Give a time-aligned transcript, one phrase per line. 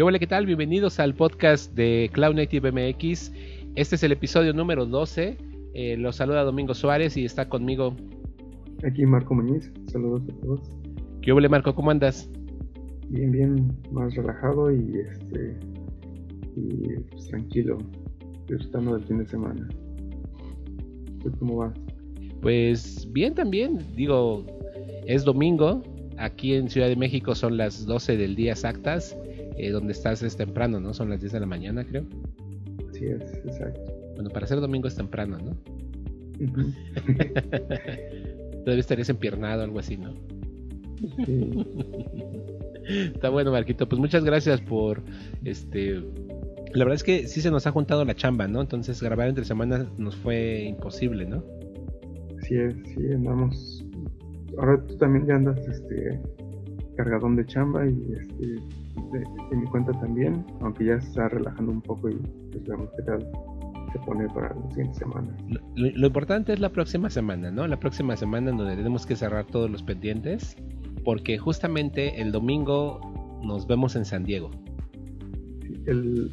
[0.00, 0.46] ¿Qué hola, qué tal?
[0.46, 3.34] Bienvenidos al podcast de Cloud Native MX.
[3.74, 5.36] Este es el episodio número 12.
[5.74, 7.94] Eh, los saluda Domingo Suárez y está conmigo.
[8.82, 9.70] Aquí Marco Muñiz.
[9.88, 10.70] Saludos a todos.
[11.20, 11.74] ¿Qué hola, Marco?
[11.74, 12.30] ¿Cómo andas?
[13.10, 15.58] Bien, bien, más relajado y este
[16.56, 17.76] y pues, tranquilo,
[18.48, 19.68] disfrutando del fin de semana.
[21.38, 21.78] cómo vas?
[22.40, 24.46] Pues bien también, digo,
[25.06, 25.82] es domingo,
[26.16, 29.14] aquí en Ciudad de México son las 12 del día exactas,
[29.66, 30.94] eh, donde estás es temprano, ¿no?
[30.94, 32.04] Son las 10 de la mañana, creo.
[32.92, 33.80] Sí, es, exacto.
[34.14, 35.56] Bueno, para ser domingo es temprano, ¿no?
[38.64, 40.14] Todavía estarías empiernado, algo así, ¿no?
[41.24, 41.64] Sí.
[43.14, 43.88] Está bueno, Marquito.
[43.88, 45.02] Pues muchas gracias por
[45.44, 46.02] este.
[46.72, 48.60] La verdad es que sí se nos ha juntado la chamba, ¿no?
[48.60, 51.42] Entonces grabar entre semanas nos fue imposible, ¿no?
[52.42, 52.56] Sí,
[52.94, 53.84] sí, andamos.
[54.58, 56.20] Ahora tú también ya andas este
[56.96, 58.62] cargadón de chamba y este
[59.12, 62.16] de, mi cuenta también, aunque ya se está relajando un poco y
[62.52, 63.26] pues veamos qué tal
[63.92, 65.36] se pone para la siguiente semana.
[65.74, 67.66] Lo, importante es la próxima semana, ¿no?
[67.66, 70.56] La próxima semana donde tenemos que cerrar todos los pendientes,
[71.04, 73.00] porque justamente el domingo
[73.42, 74.50] nos vemos en San Diego.
[75.86, 76.30] el,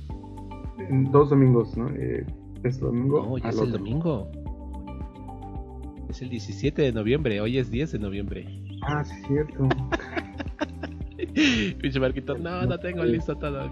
[0.89, 1.89] en dos domingos, ¿no?
[1.89, 2.25] Eh,
[2.63, 3.25] es domingo.
[3.25, 4.29] No, ya es el domingo.
[6.09, 8.45] Es el 17 de noviembre, hoy es 10 de noviembre.
[8.83, 9.67] Ah, sí, cierto.
[11.81, 13.71] Pinche Marquito, no, no tengo listo todo.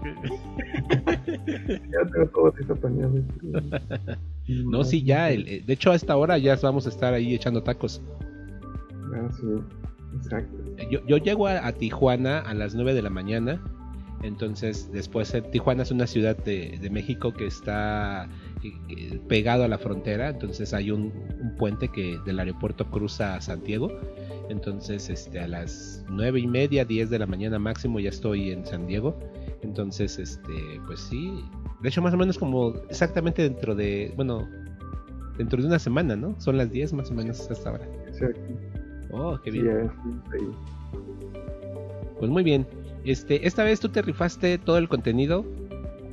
[1.26, 3.26] ya tengo todo listo también.
[4.48, 5.32] No, sí, ya.
[5.32, 8.00] Eh, de hecho, a esta hora ya vamos a estar ahí echando tacos.
[9.12, 9.44] Ah, sí,
[10.14, 10.56] exacto.
[10.88, 13.60] Yo, yo llego a, Tijuana a las 9 de la mañana.
[14.22, 18.28] Entonces, después eh, Tijuana es una ciudad de, de México que está
[19.28, 20.30] pegado a la frontera.
[20.30, 23.90] Entonces hay un, un puente que del aeropuerto cruza a Santiago
[24.48, 28.64] entonces, este, a las nueve y media, 10 de la mañana máximo ya estoy en
[28.64, 29.18] San Diego.
[29.62, 31.44] Entonces, este, pues sí.
[31.82, 34.48] De hecho, más o menos como exactamente dentro de, bueno,
[35.36, 36.38] dentro de una semana, ¿no?
[36.40, 37.88] Son las 10 más o menos hasta ahora.
[38.06, 38.40] Exacto.
[39.12, 39.90] Oh, qué bien.
[42.18, 42.66] pues muy bien.
[43.04, 45.44] Este, esta vez tú te rifaste todo el contenido.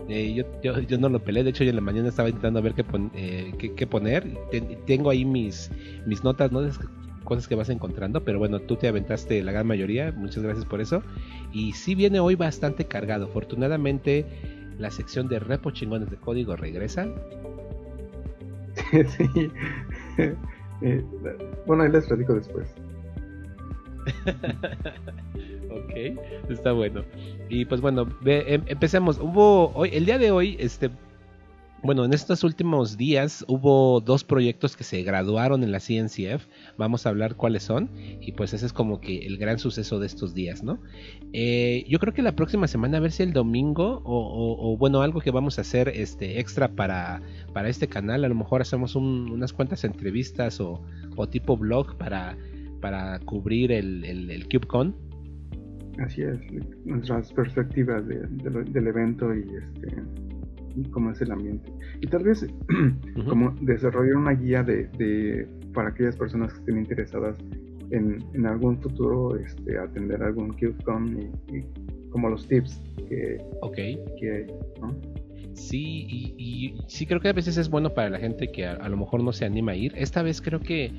[0.10, 2.62] Eh, yo, yo, yo, no lo peleé, de hecho yo en la mañana estaba intentando
[2.62, 2.84] ver qué,
[3.16, 4.26] eh, qué, poner.
[4.86, 5.72] tengo ahí mis,
[6.06, 6.62] mis notas, ¿no?
[7.24, 10.82] cosas que vas encontrando, pero bueno, tú te aventaste la gran mayoría, muchas gracias por
[10.82, 11.04] eso.
[11.52, 14.26] Y sí viene hoy bastante cargado, afortunadamente
[14.78, 17.08] la sección de repo chingones de código regresa.
[19.18, 19.52] sí.
[20.82, 21.02] Eh,
[21.66, 22.68] bueno, ahí les platico después.
[25.74, 27.04] ok, está bueno.
[27.50, 29.20] Y pues bueno, em, empecemos.
[29.20, 30.90] Hubo hoy, el día de hoy, este,
[31.84, 36.46] bueno, en estos últimos días hubo dos proyectos que se graduaron en la CNCF.
[36.78, 37.90] Vamos a hablar cuáles son.
[38.22, 40.80] Y pues ese es como que el gran suceso de estos días, ¿no?
[41.34, 45.20] Eh, yo creo que la próxima semana, a ver si el domingo o, bueno, algo
[45.20, 48.24] que vamos a hacer este, extra para, para este canal.
[48.24, 50.82] A lo mejor hacemos unas cuantas entrevistas o,
[51.30, 52.38] tipo blog para,
[52.80, 54.96] para cubrir el, el, KubeCon.
[56.00, 56.40] Así es,
[56.86, 60.02] nuestras perspectivas del evento y este
[60.76, 61.72] y cómo es el ambiente.
[62.02, 62.46] Y tal vez
[63.30, 67.38] como desarrollar una guía de, para aquellas personas que estén interesadas
[67.92, 74.00] en, en algún futuro este, atender algún KubeCon y, y, como los tips que, okay.
[74.20, 74.48] que
[74.82, 74.96] ¿no?
[75.54, 78.98] Sí, y, sí creo que a veces es bueno para la gente que a, lo
[78.98, 79.94] mejor no se anima a ir.
[79.96, 80.92] Esta vez creo que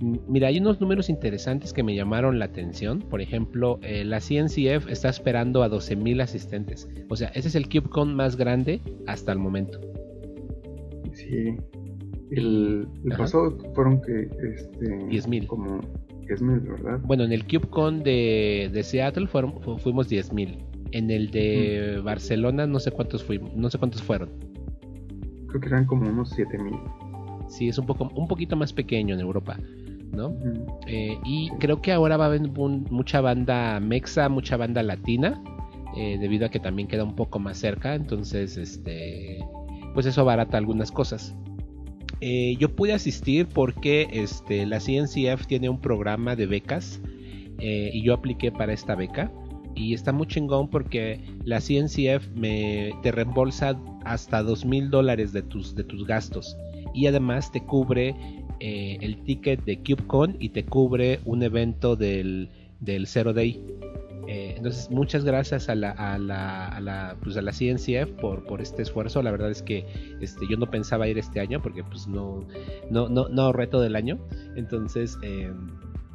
[0.00, 3.00] Mira, hay unos números interesantes que me llamaron la atención.
[3.00, 6.88] Por ejemplo, eh, la CNCF está esperando a 12.000 asistentes.
[7.08, 9.80] O sea, ese es el KubeCon más grande hasta el momento.
[11.12, 11.56] Sí.
[12.30, 12.86] El,
[13.16, 14.28] pasado fueron que...
[14.54, 15.46] Este, 10.000.
[15.46, 15.80] Como
[16.26, 17.00] 10.000, ¿verdad?
[17.04, 20.58] Bueno, en el KubeCon de, de Seattle fueron, fuimos 10.000.
[20.92, 24.28] En el de Barcelona no sé cuántos fuimos, no sé cuántos fueron.
[25.48, 27.48] Creo que eran como unos 7.000.
[27.48, 29.58] Sí, es un poco un poquito más pequeño en Europa.
[30.86, 35.42] Eh, y creo que ahora va a haber mucha banda mexa, mucha banda latina,
[35.96, 39.38] eh, debido a que también queda un poco más cerca, entonces, este,
[39.94, 41.34] pues eso barata algunas cosas.
[42.20, 47.00] Eh, yo pude asistir porque este, la CNCF tiene un programa de becas
[47.58, 49.32] y yo apliqué para esta beca
[49.74, 55.42] y está muy chingón porque la CNCF me te reembolsa hasta dos mil dólares de
[55.42, 56.54] tus, de tus gastos
[56.94, 58.14] y además te cubre
[58.60, 62.48] eh, el ticket de KubeCon y te cubre un evento del,
[62.80, 63.60] del Zero Day.
[64.28, 68.44] Eh, entonces, muchas gracias a la, a la, a la, pues a la CNCF por,
[68.44, 69.22] por este esfuerzo.
[69.22, 69.86] La verdad es que
[70.20, 72.46] este, yo no pensaba ir este año porque pues no,
[72.90, 74.18] no, no, no reto del año.
[74.56, 75.52] Entonces, eh,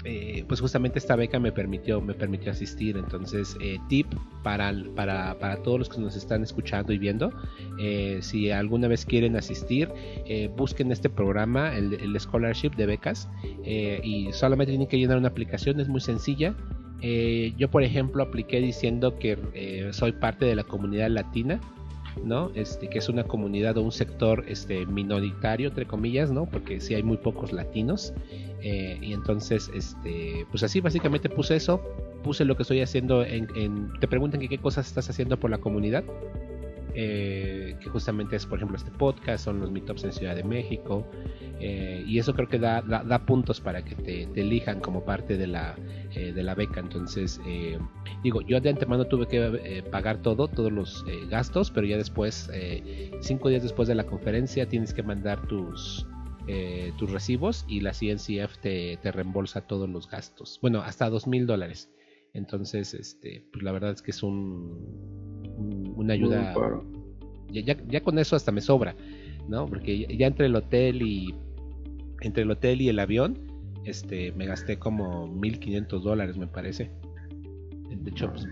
[0.03, 2.97] eh, pues justamente esta beca me permitió, me permitió asistir.
[2.97, 4.07] Entonces, eh, tip
[4.43, 7.31] para, para, para, todos los que nos están escuchando y viendo,
[7.79, 9.89] eh, si alguna vez quieren asistir,
[10.57, 13.29] busquen este programa, el, el Scholarship de becas,
[13.63, 16.55] y solamente tienen que llenar una aplicación, es muy sencilla.
[17.57, 21.59] yo, por ejemplo, apliqué diciendo que soy parte de la comunidad latina
[22.23, 22.51] ¿no?
[22.55, 26.45] Este, que es una comunidad o un sector este, minoritario, entre comillas, ¿no?
[26.45, 28.13] Porque sí hay muy pocos latinos.
[28.61, 31.81] Eh, y entonces, este, pues así básicamente puse eso,
[32.23, 35.57] puse lo que estoy haciendo en, te preguntan que qué cosas estás haciendo por la
[35.57, 36.03] comunidad.
[36.93, 41.07] Eh, que justamente es por ejemplo este podcast, son los meetups en Ciudad de México,
[41.59, 45.75] eh, y eso creo que da, puntos para que te, elijan como parte de la,
[46.13, 46.79] de la beca.
[46.79, 47.39] Entonces,
[48.23, 52.49] digo, yo de antemano tuve que pagar todo, todos los gastos, pero ya después,
[53.21, 56.05] cinco días después de la conferencia, tienes que mandar tus,
[56.47, 60.57] eh, tus recibos y la CNCF te, reembolsa todos los gastos.
[60.61, 61.89] Bueno, hasta dos mil dólares.
[62.33, 66.53] Entonces, este, pues la verdad es que es un, una ayuda.
[67.51, 68.95] Ya, ya, con eso hasta me sobra,
[69.47, 69.65] ¿no?
[69.67, 71.33] Porque ya, entre el hotel y
[72.21, 73.37] entre el hotel y el avión,
[73.85, 76.91] este, me gasté como 1500 dólares, me parece.
[77.89, 78.47] De hecho, pues,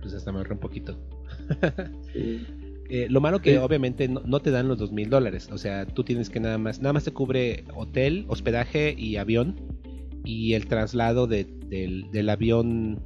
[0.00, 0.98] pues hasta me ahorré un poquito.
[2.12, 2.46] sí.
[2.94, 5.48] Eh, lo malo que obviamente no, te dan los dos mil dólares.
[5.50, 9.56] O sea, tú tienes que nada más, nada más te cubre hotel, hospedaje y avión.
[10.26, 13.00] Y el traslado del, avión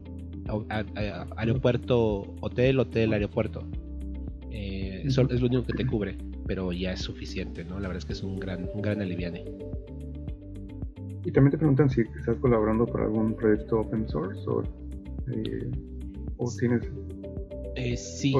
[1.37, 3.67] aeropuerto, hotel, hotel, aeropuerto.
[4.51, 6.17] Eh, eso es lo único que te cubre,
[6.47, 7.79] pero ya es suficiente, ¿no?
[7.81, 9.45] La verdad es que es un gran, un gran aliviane.
[11.25, 14.63] Y también te preguntan si estás colaborando por algún proyecto open source o,
[15.33, 15.71] eh,
[16.59, 18.01] tienes...
[18.01, 18.35] sí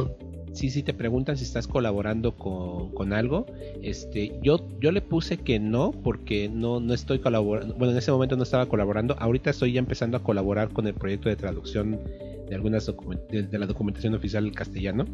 [0.57, 3.47] sí, sí te preguntan si estás colaborando con, algo.
[3.83, 7.75] Este, yo, yo le puse que no, porque no, no estoy colaborando.
[7.75, 9.15] Bueno, en ese momento no estaba colaborando.
[9.19, 12.01] Ahorita estoy ya empezando a colaborar con el proyecto de traducción
[12.49, 12.91] de algunas
[13.31, 15.05] de, la documentación oficial al castellano.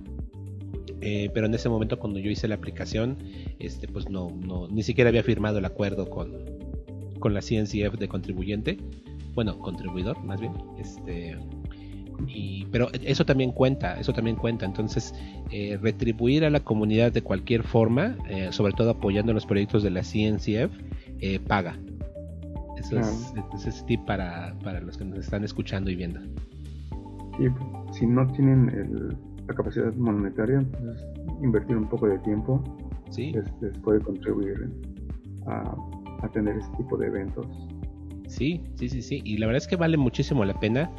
[1.01, 3.19] Eh, pero en ese momento cuando yo hice la aplicación,
[3.59, 6.33] este, pues no, no, ni siquiera había firmado el acuerdo con,
[7.19, 8.79] con la CNCF de contribuyente.
[9.35, 10.53] Bueno, contribuidor, más bien.
[10.79, 11.37] Este,
[12.71, 14.65] pero eso también cuenta, eso también cuenta.
[14.65, 15.15] Entonces,
[15.51, 19.91] eh, retribuir a la comunidad de cualquier forma, eh, sobre todo apoyando los proyectos de
[19.91, 20.73] la CNCF,
[21.21, 21.77] eh, paga.
[22.79, 23.33] Eso es,
[23.65, 26.21] ese tip para, para, los que nos están escuchando y viendo.
[27.39, 27.47] Y
[27.95, 29.17] si no tienen
[29.47, 31.05] la capacidad monetaria, pues
[31.43, 32.63] invertir un poco de tiempo
[33.11, 33.33] ¿Sí?
[33.33, 34.71] les, puede contribuir
[35.47, 35.77] a,
[36.23, 37.47] a tener este tipo de eventos.
[38.27, 39.21] Sí, sí, sí, sí.
[39.25, 40.91] Y la verdad es que vale muchísimo la pena.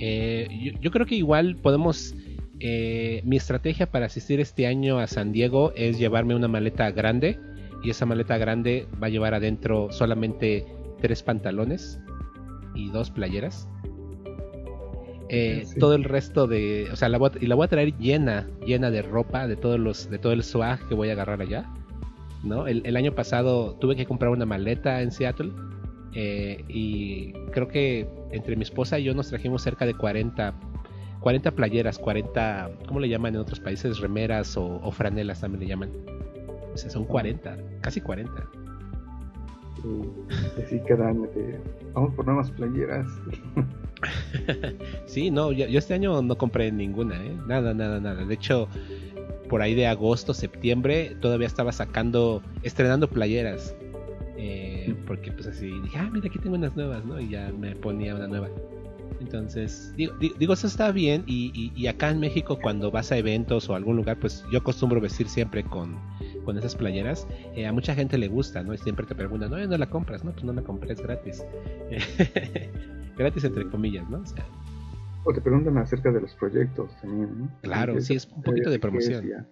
[0.00, 2.14] Eh, yo, creo que igual podemos...
[2.60, 7.38] Eh, mi estrategia para asistir este año a San Diego es llevarme una maleta grande
[7.84, 10.66] y esa maleta grande va a llevar adentro solamente
[11.00, 12.00] tres pantalones
[12.74, 13.68] y dos playeras.
[15.28, 17.96] Eh, todo el resto de, o sea, la voy a, y la voy a traer
[17.98, 21.40] llena, llena de ropa, de todos los, de todo el swag que voy a agarrar
[21.40, 21.72] allá.
[22.42, 22.66] ¿no?
[22.68, 25.50] el año pasado tuve que comprar una maleta en Seattle
[26.14, 30.54] eh, y creo que entre mi esposa y yo nos trajimos cerca de 40,
[31.20, 33.98] 40 playeras, 40, ¿cómo le llaman en otros países?
[33.98, 35.90] Remeras o, franelas también le llaman.
[36.72, 38.32] O sea, son 40, casi 40.
[40.64, 41.28] así cada año
[41.92, 43.06] vamos por nuevas playeras.
[45.06, 47.36] sí, no, yo, este año no compré ninguna, ¿eh?
[47.46, 48.24] nada, nada, nada.
[48.24, 48.68] De hecho,
[49.48, 53.74] por ahí de agosto, septiembre, todavía estaba sacando, estrenando playeras.
[54.36, 57.20] Eh, porque pues así dije, ah, mira, aquí tengo unas nuevas, ¿no?
[57.20, 58.48] Y ya me ponía una nueva.
[59.20, 61.24] Entonces, digo, digo eso está bien.
[61.26, 65.00] Y, y, acá en México, cuando vas a eventos o algún lugar, pues yo acostumbro
[65.00, 65.96] vestir siempre con,
[66.44, 67.26] con esas playeras.
[67.56, 68.74] Eh, a mucha gente le gusta, ¿no?
[68.74, 70.32] Y siempre te preguntan, no, no la compras, ¿no?
[70.32, 71.42] Pues no la compres gratis.
[73.16, 74.18] gratis entre comillas, ¿no?
[74.18, 74.44] O, sea,
[75.24, 77.50] o te preguntan acerca de los proyectos también, ¿no?
[77.62, 79.46] Claro, sí, es un poquito de promoción.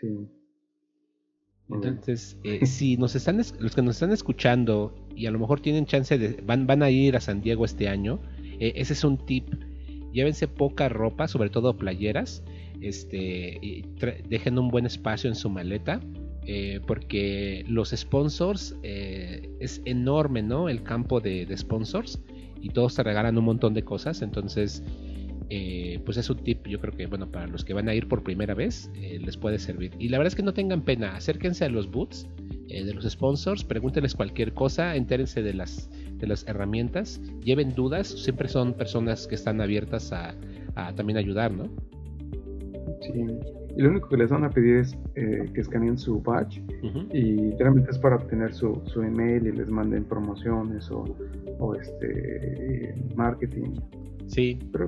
[0.00, 0.28] Sí.
[1.70, 5.86] Entonces, eh, si nos están, los que nos están escuchando y a lo mejor tienen
[5.86, 8.20] chance de, van, van a ir a San Diego este año,
[8.60, 9.48] eh, ese es un tip.
[10.12, 12.44] Llévense poca ropa, sobre todo playeras,
[12.80, 13.84] este,
[14.28, 16.00] dejen un buen espacio en su maleta,
[16.46, 20.68] eh, porque los sponsors es enorme, ¿no?
[20.68, 22.20] El campo de, de sponsors
[22.60, 24.84] y todos te regalan un montón de cosas, entonces
[25.50, 28.08] eh, pues es un tip, yo creo que, bueno, para los que van a ir
[28.08, 29.92] por primera vez, eh, les puede servir.
[29.98, 32.26] Y la verdad es que no tengan pena, acérquense a los boots
[32.68, 38.08] eh, de los sponsors, pregúntenles cualquier cosa, entérense de las, de las herramientas, lleven dudas,
[38.08, 40.34] siempre son personas que están abiertas a,
[40.96, 41.68] también ayudar, ¿no?
[43.00, 43.26] Sí,
[43.76, 46.62] y lo único que les van a pedir es eh, que escaneen su badge
[47.12, 51.04] y realmente es para obtener su, su, email y les manden promociones o,
[51.58, 53.74] o este marketing.
[54.26, 54.58] Sí.
[54.72, 54.86] Pero,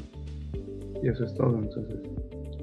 [1.07, 1.59] y eso es todo.
[1.59, 2.01] Entonces,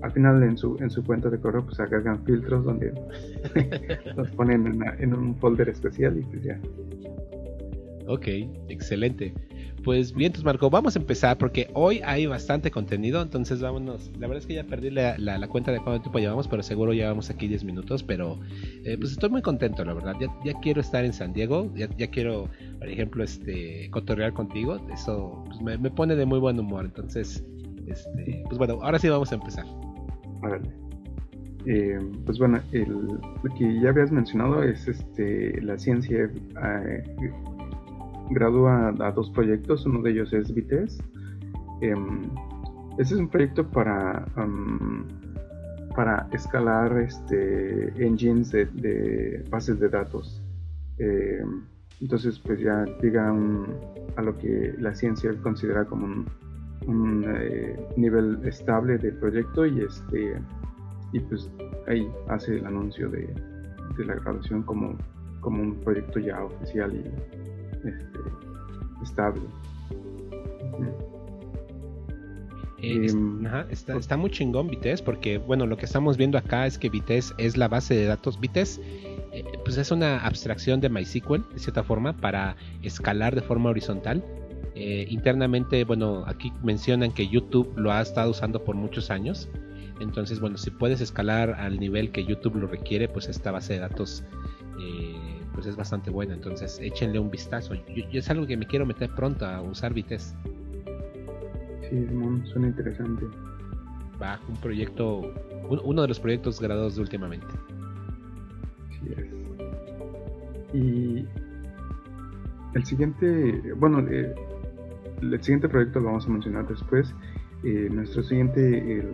[0.01, 2.93] al final en su, en su cuenta de correo pues agregan filtros donde
[4.15, 6.59] los ponen en, en, un folder especial y pues ya.
[8.07, 8.27] Ok,
[8.67, 9.33] excelente.
[9.83, 14.09] Pues bien, entonces Marco, vamos a empezar porque hoy hay bastante contenido, entonces vámonos.
[14.13, 16.93] La verdad es que ya perdí la, la, cuenta de cuánto tiempo llevamos, pero seguro
[16.93, 18.39] llevamos aquí 10 minutos, pero
[18.85, 20.15] eh, pues estoy muy contento, la verdad.
[20.21, 24.79] Ya, ya quiero estar en San Diego, ya, ya, quiero, por ejemplo, este cotorrear contigo,
[24.93, 27.43] eso pues, me, me, pone de muy buen humor, entonces,
[27.87, 29.65] este, pues bueno, ahora sí vamos a empezar.
[30.41, 30.83] Vale.
[31.65, 37.31] Eh, pues bueno, lo que ya habías mencionado es este la ciencia eh,
[38.31, 41.01] gradúa a, dos proyectos, uno de ellos es Vitesse.
[41.81, 42.21] Em,
[42.97, 44.25] este es un proyecto para,
[45.95, 50.41] para escalar este, engines de, bases de datos.
[50.97, 51.63] Em,
[52.01, 53.33] entonces, pues ya llega
[54.15, 56.25] a lo que la ciencia considera como un,
[56.87, 60.41] eh, nivel estable del proyecto y este
[61.13, 61.49] y pues
[61.87, 63.33] ahí hace el anuncio de,
[63.99, 64.97] la graduación como,
[65.41, 68.19] como un proyecto ya oficial y este,
[69.03, 69.41] estable.
[72.79, 76.77] Eh, em, está, está, muy chingón Vitesse porque bueno lo que estamos viendo acá es
[76.77, 78.39] que Vitesse es la base de datos.
[78.39, 78.81] Vitesse
[79.31, 84.23] eh, pues es una abstracción de MySQL de cierta forma para escalar de forma horizontal
[84.75, 89.49] eh, internamente bueno aquí mencionan que YouTube lo ha estado usando por muchos años
[89.99, 93.79] entonces bueno si puedes escalar al nivel que YouTube lo requiere pues esta base de
[93.79, 94.23] datos
[95.53, 96.33] pues es bastante buena.
[96.33, 97.73] Entonces échenle un vistazo.
[97.73, 100.35] Yo, es algo que me quiero meter pronto a usar Vitesse.
[101.89, 102.07] Sí,
[102.45, 103.25] suena interesante.
[104.21, 105.33] Va, un proyecto,
[105.69, 107.47] uno de los proyectos graduados de últimamente.
[108.89, 110.75] Sí es.
[110.75, 111.27] Y
[112.73, 114.33] el siguiente, bueno, eh,
[115.31, 117.13] el siguiente proyecto lo vamos a mencionar después.
[117.63, 119.05] Eh, nuestro siguiente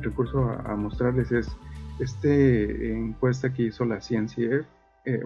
[0.00, 1.56] recurso a, mostrarles es
[2.00, 4.66] este encuesta que hizo la ciencia
[5.08, 5.24] eh,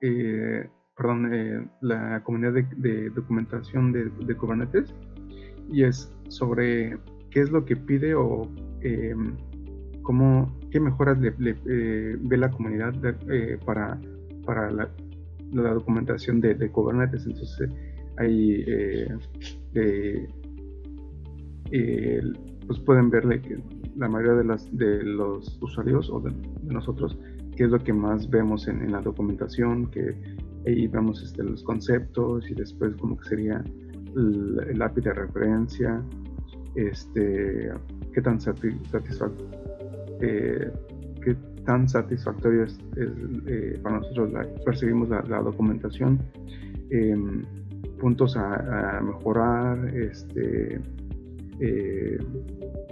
[0.00, 4.92] eh, perdón, eh, la comunidad de, documentación de, Kubernetes
[5.70, 6.98] y es sobre
[7.30, 8.48] qué es lo que pide o
[10.02, 12.94] cómo, qué mejoras le, ve la comunidad
[13.64, 13.98] para,
[14.44, 14.90] para la,
[15.52, 17.26] documentación de, Kubernetes.
[17.26, 17.70] Entonces,
[18.20, 18.64] ahí
[22.66, 23.58] pues pueden ver que
[23.96, 26.32] la mayoría de, los usuarios o de
[26.72, 27.18] nosotros
[27.56, 30.14] qué es lo que más vemos en, la documentación, que
[30.66, 33.62] ahí vemos este, los conceptos y después como que sería
[34.16, 36.02] el, API de referencia,
[36.74, 37.70] este,
[38.14, 39.50] qué tan satisfactorio
[40.22, 40.72] eh,
[41.22, 41.36] qué
[41.66, 44.30] tan satisfactorio es, eh, para nosotros
[44.64, 46.18] percibimos la, documentación,
[46.90, 47.44] em,
[48.00, 50.80] puntos a, mejorar, este,
[51.60, 52.18] eh,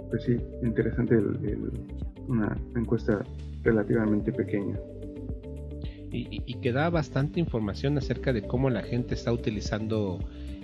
[0.09, 1.17] pues sí, interesante
[2.27, 3.23] una encuesta
[3.63, 4.77] relativamente pequeña.
[6.11, 10.17] Y, que da bastante información acerca de cómo la gente está utilizando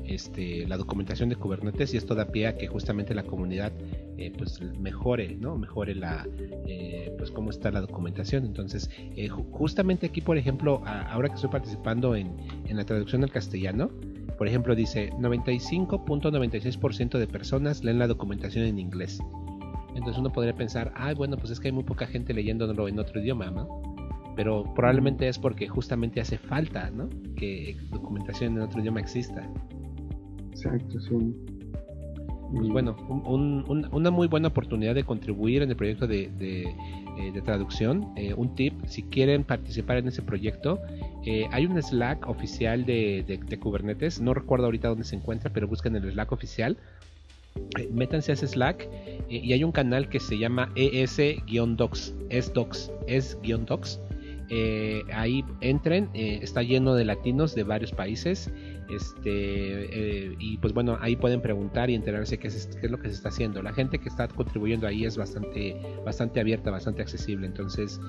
[0.03, 3.71] este, la documentación de Kubernetes y esto da pie a que justamente la comunidad
[4.17, 5.55] eh, pues mejore, ¿no?
[5.55, 6.27] Mejore la,
[6.67, 8.43] eh, pues cómo está la documentación.
[8.43, 8.89] Entonces,
[9.51, 12.35] justamente aquí, por ejemplo, ahora que estoy participando en,
[12.67, 13.91] en la traducción al castellano,
[14.37, 19.19] por ejemplo, dice 95.96% de personas leen la documentación en inglés.
[19.95, 22.99] Entonces uno podría pensar, ah, bueno, pues es que hay muy poca gente leyéndolo en
[22.99, 23.81] otro idioma, ¿no?
[24.35, 27.09] Pero probablemente es porque justamente hace falta, ¿no?
[27.37, 29.49] Que documentación en otro idioma exista.
[30.51, 31.33] Exacto, sí.
[32.55, 32.95] Pues bueno,
[33.91, 38.13] una muy buena oportunidad de contribuir en el proyecto de, eh, traducción.
[38.15, 40.79] Eh, un tip, si quieren participar en ese proyecto,
[41.25, 44.21] eh, hay un Slack oficial de, de, Kubernetes.
[44.21, 46.77] No recuerdo ahorita dónde se encuentra, pero busquen el Slack oficial
[47.91, 48.89] métanse a ese Slack
[49.29, 53.99] y hay un canal que se llama ES-Docs, es-Docs, es-Docs.
[54.49, 58.51] Eh, ahí entren, está lleno de latinos de varios países
[58.89, 62.99] este, eh, y pues bueno, ahí pueden preguntar y enterarse qué es, qué es, lo
[62.99, 63.61] que se está haciendo.
[63.63, 65.75] La gente que está contribuyendo ahí es bastante,
[66.05, 67.47] bastante abierta, bastante accesible.
[67.47, 67.99] Entonces,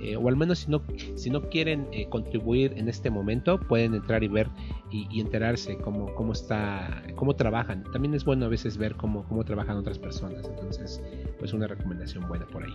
[0.00, 0.82] eh, o al menos si no,
[1.14, 4.48] si no quieren eh, contribuir en este momento, pueden entrar y ver
[4.90, 7.84] y, enterarse cómo, cómo está, cómo trabajan.
[7.92, 10.46] También es bueno a veces ver cómo, cómo trabajan otras personas.
[10.46, 11.02] Entonces,
[11.38, 12.74] pues una recomendación buena por ahí.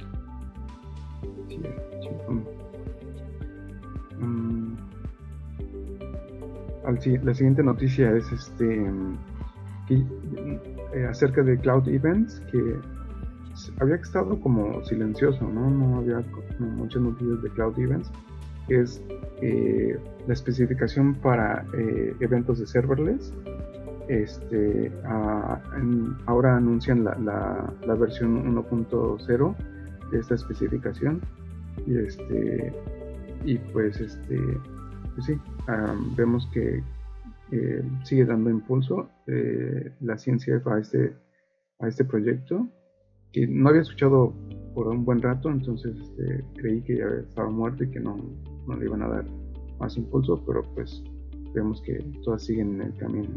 [1.47, 1.59] Sí,
[7.23, 8.85] la siguiente noticia es este
[9.89, 12.75] eh, acerca de Cloud Events, que
[13.79, 15.69] había estado como silencioso, ¿no?
[15.69, 16.23] No había
[16.59, 18.11] muchas noticias de Cloud Events,
[18.67, 19.01] es
[19.41, 19.97] eh,
[20.27, 23.33] la especificación para eh, eventos de serverless.
[24.07, 24.91] Este,
[26.25, 27.15] ahora anuncian la,
[27.85, 29.55] la, versión 1.0
[30.11, 31.21] de esta especificación
[31.87, 32.73] y este
[33.45, 34.39] y pues este
[35.15, 35.33] pues sí
[36.15, 36.83] vemos que
[37.51, 39.09] eh, sigue dando impulso
[39.99, 41.15] la ciencia a este
[41.79, 42.69] a este proyecto
[43.31, 44.33] que no había escuchado
[44.73, 48.17] por un buen rato, entonces este, creí que ya estaba muerto y que no,
[48.67, 49.25] no, le iban a dar
[49.79, 51.03] más impulso, pero pues
[51.53, 53.29] vemos que todas siguen en el camino.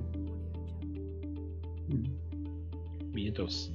[3.13, 3.73] Vientos.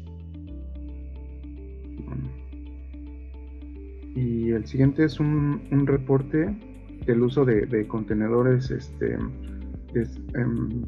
[4.16, 6.58] Y el siguiente es un, un reporte
[7.06, 10.84] del uso de, de contenedores este, em,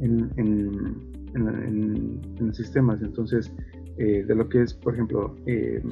[0.00, 3.02] en, en en, sistemas.
[3.02, 3.52] Entonces,
[3.98, 5.82] eh, de lo que es, por ejemplo, eh,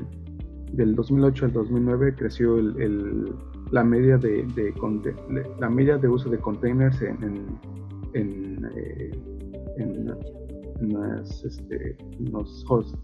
[0.72, 3.32] del 2008 al 2009 creció el,
[3.70, 4.46] la media de,
[5.60, 7.46] la media de uso de containers en,
[8.14, 9.10] en, eh,
[11.44, 11.96] este,
[12.30, 12.98] los hosts.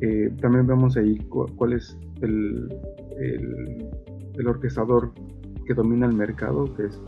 [0.00, 2.68] Em, también vemos ahí cuál es el,
[3.18, 5.12] el, orquestador
[5.66, 6.98] que domina el mercado, que es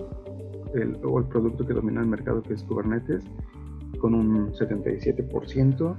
[0.75, 3.25] el, o el producto que domina el mercado, que es Kubernetes,
[3.99, 5.97] con un 77%.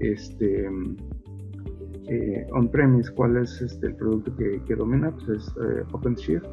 [0.00, 0.68] Este,
[2.08, 5.10] eh, on-premise, ¿cuál es este, el producto que, domina?
[5.10, 6.46] Pues es eh, OpenShift.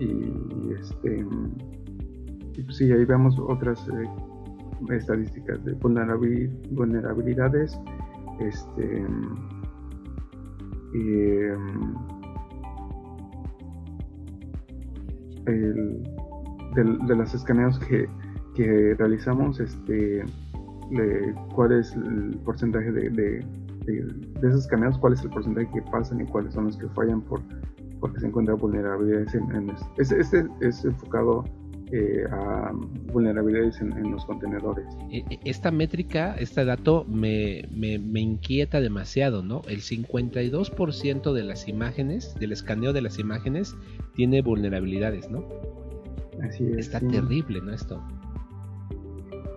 [0.00, 0.32] Y,
[0.78, 1.26] este,
[2.54, 4.08] y pues sí, ahí vemos otras eh,
[4.94, 7.76] estadísticas de vulnerabilidades.
[8.40, 9.06] Este,
[15.46, 16.02] el,
[16.74, 18.08] de, los escaneos que,
[18.98, 20.24] realizamos, este,
[21.54, 23.44] cuál es el porcentaje de, de,
[24.42, 27.40] esos escaneos, cuál es el porcentaje que pasan y cuáles son los que fallan por
[28.00, 31.44] porque se encuentran vulnerabilidades en, este, este, es enfocado
[31.92, 32.72] eh, a
[33.12, 34.86] vulnerabilidades en, los contenedores.
[35.10, 39.62] E, e, esta métrica, este dato me, me, me inquieta demasiado, ¿no?
[39.68, 43.76] El 52% de las imágenes, del escaneo de las imágenes,
[44.14, 45.44] tiene vulnerabilidades, ¿no?
[46.76, 47.72] Está terrible, ¿no?
[47.72, 48.02] Esto.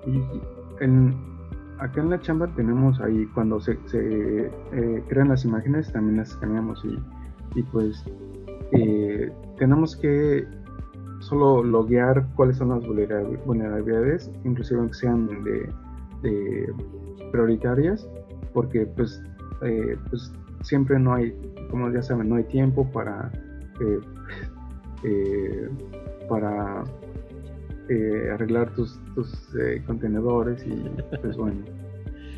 [0.08, 0.20] Y
[1.80, 6.84] acá en la chamba tenemos ahí, cuando se, eh, crean las imágenes, también las escaneamos
[7.56, 8.04] y, pues
[8.72, 10.46] eh, tenemos que
[11.22, 12.86] solo loguear cuáles son las
[13.46, 15.70] vulnerabilidades, inclusive aunque sean de,
[17.32, 18.08] prioritarias,
[18.54, 19.24] porque pues,
[19.64, 20.32] eh, pues
[20.62, 21.34] siempre no hay,
[21.70, 23.32] como ya saben, no hay tiempo para
[26.30, 26.84] para
[27.90, 28.98] eh, arreglar tus,
[29.60, 30.90] eh, contenedores y
[31.22, 31.58] pues bueno.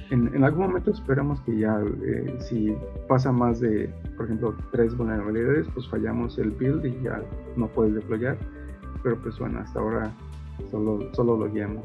[0.09, 2.75] En, algún momento esperamos que ya eh, si
[3.07, 7.21] pasa más de, por ejemplo, tres vulnerabilidades, pues fallamos el build y ya
[7.55, 8.37] no puedes deployar.
[9.03, 10.11] Pero pues bueno, hasta ahora
[10.71, 11.83] solo, solo lo guiamos.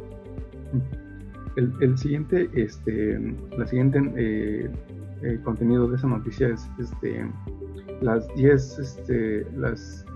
[1.57, 3.19] El, siguiente, este,
[3.57, 4.71] la siguiente
[5.43, 7.27] contenido de esa noticia es este,
[8.01, 10.07] las 10 este, las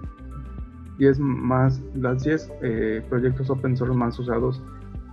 [0.99, 4.63] 10 más, las 10 eh, proyectos open source más usados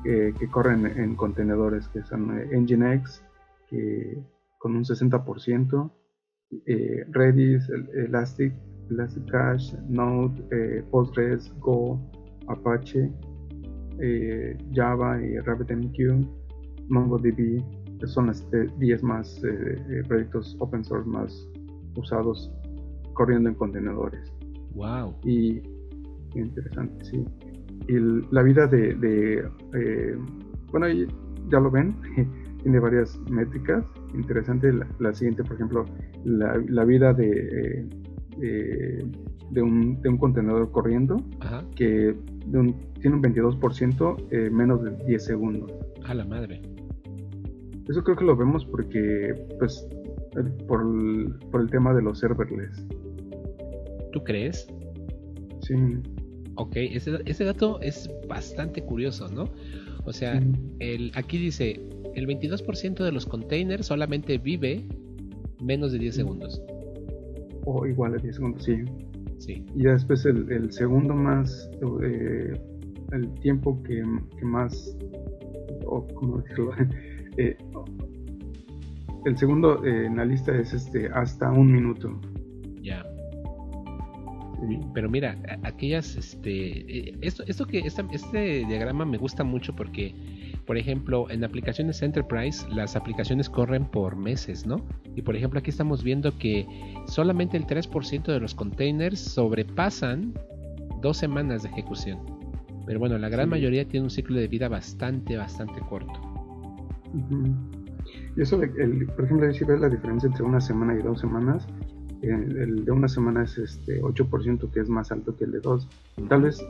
[0.04, 3.22] que corren en contenedores, que son eh, Nginx,
[3.68, 4.18] que
[4.58, 5.92] con un 60%,
[6.66, 8.54] eh, Redis, Elastic,
[8.90, 12.00] Elastic Cache, Node, Postgres, Go,
[12.48, 13.12] Apache,
[14.74, 16.26] Java y RabbitMQ,
[16.90, 17.64] MongoDB,
[18.00, 18.46] que son las
[18.80, 19.42] 10 más
[20.08, 21.50] proyectos open source más
[21.96, 22.52] usados
[23.14, 24.34] corriendo en contenedores.
[24.74, 25.14] Wow.
[25.26, 25.62] Y
[26.36, 27.26] interesante, sí.
[27.88, 28.00] Y
[28.32, 30.18] la vida de, eh,
[30.72, 30.88] bueno,
[31.50, 31.96] ya lo ven,
[32.64, 33.84] tiene varias métricas.
[34.14, 35.86] Interesante la, siguiente, por ejemplo,
[36.24, 37.90] la, vida de, eh,
[38.40, 41.18] de, un, de, un, contenedor corriendo,
[41.76, 42.16] que
[42.52, 45.72] tiene un 22% eh, menos de 10 segundos.
[46.06, 46.62] A la madre.
[47.90, 49.88] Eso creo que lo vemos porque, pues,
[50.68, 50.86] por
[51.52, 52.86] por el tema de los serverless.
[54.12, 54.68] ¿Tú crees?
[55.62, 55.76] Sí.
[56.56, 59.46] Ok, ese, dato es bastante curioso, ¿no?
[60.06, 60.42] O sea,
[60.80, 61.80] el, aquí dice,
[62.16, 64.86] el 22% de los containers solamente vive
[65.62, 66.62] menos de 10 segundos.
[67.72, 68.84] O igual a 10 segundos, sí.
[69.38, 69.64] Sí.
[69.76, 71.70] Y después el, segundo más,
[72.04, 72.54] eh,
[73.12, 74.04] el tiempo que,
[74.42, 74.98] más,
[75.86, 76.72] o como decirlo,
[77.38, 77.56] eh,
[79.26, 82.20] el segundo eh, en la lista es este hasta un minuto.
[82.82, 83.06] Ya.
[84.94, 90.16] Pero mira, aquellas, este, esto, esto que, este diagrama me gusta mucho porque,
[90.66, 94.86] por ejemplo, en aplicaciones Enterprise, las aplicaciones corren por meses, ¿no?
[95.16, 96.68] Y por ejemplo, aquí estamos viendo que
[97.08, 100.34] solamente el 3% de los containers sobrepasan
[101.02, 102.20] dos semanas de ejecución.
[102.86, 106.20] Pero bueno, la gran mayoría tiene un ciclo de vida bastante, bastante corto.
[108.36, 111.68] Y eso, el, por ejemplo, si ves la diferencia entre una semana y dos semanas,
[112.22, 115.88] el, de una semana es este 8% que es más alto que el de dos.
[116.28, 116.66] Tal vez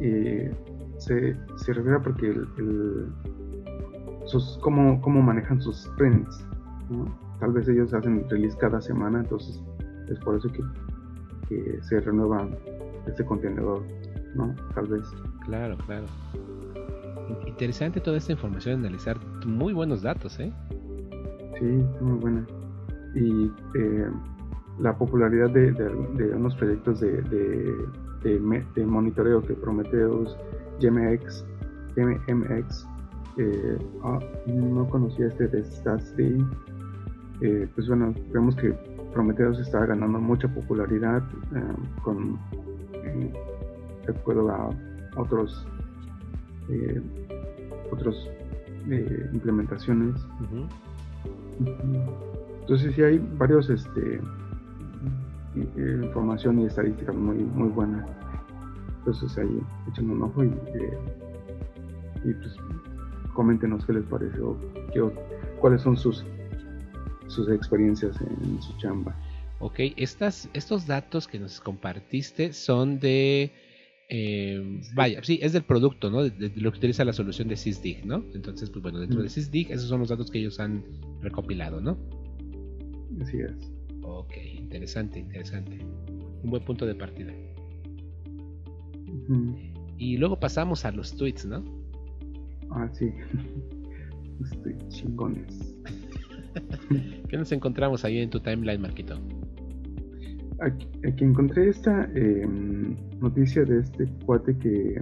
[0.00, 0.52] eh,
[1.00, 3.08] se, se refiere porque el,
[4.26, 6.46] sus, cómo, cómo, manejan sus sprints.
[7.40, 9.62] Tal vez ellos hacen release cada semana, entonces
[10.08, 10.62] es por eso que,
[11.48, 12.48] que se renueva
[13.06, 13.82] este contenedor,
[14.34, 14.54] ¿no?
[14.74, 15.02] Tal vez.
[15.46, 16.06] Claro, claro.
[17.46, 20.52] Interesante toda esta información, analizar muy buenos datos, ¿eh?
[21.58, 22.46] Sí, muy buena.
[23.14, 24.10] Y eh,
[24.78, 27.22] la popularidad de, unos proyectos de,
[28.22, 30.36] de, monitoreo que Prometheus,
[30.80, 31.44] GMX,
[31.96, 32.86] GMX,
[33.36, 36.40] eh, ah, no conocía este de StatsD.
[37.42, 38.72] Eh, pues bueno, vemos que
[39.12, 41.22] Prometheus está ganando mucha popularidad
[41.54, 41.62] eh,
[42.02, 42.38] con,
[42.92, 43.32] de
[44.08, 44.70] acuerdo a
[45.16, 45.66] otros,
[47.90, 48.30] otros
[49.32, 50.14] implementaciones.
[52.60, 54.20] Entonces sí hay varios este,
[55.76, 58.06] información y estadísticas muy, muy buenas.
[59.00, 59.60] Entonces ahí
[59.90, 60.98] echen un ojo y, eh,
[62.24, 62.56] y pues
[63.34, 64.56] coméntenos qué les pareció,
[64.92, 65.02] qué,
[65.60, 66.24] cuáles son sus,
[67.28, 69.16] sus experiencias en su chamba.
[69.60, 73.52] Ok, estas, estos datos que nos compartiste son de...
[74.08, 76.24] Eh, vaya, sí, es del producto, ¿no?
[76.24, 78.24] De, lo que utiliza la solución de SysDig, ¿no?
[78.34, 80.82] Entonces, pues bueno, dentro de SysDig, esos son los datos que ellos han
[81.20, 81.98] recopilado, ¿no?
[83.20, 83.70] Así es.
[84.02, 85.78] Ok, interesante, interesante.
[86.42, 87.32] Un buen punto de partida.
[89.98, 91.62] Y luego pasamos a los tweets, ¿no?
[92.70, 93.10] Ah, sí.
[94.40, 95.76] los tweets chingones.
[97.28, 99.18] ¿Qué nos encontramos ahí en tu timeline, Marquito?
[100.60, 100.88] Aquí,
[101.24, 105.00] encontré esta em, noticia de este cuate que,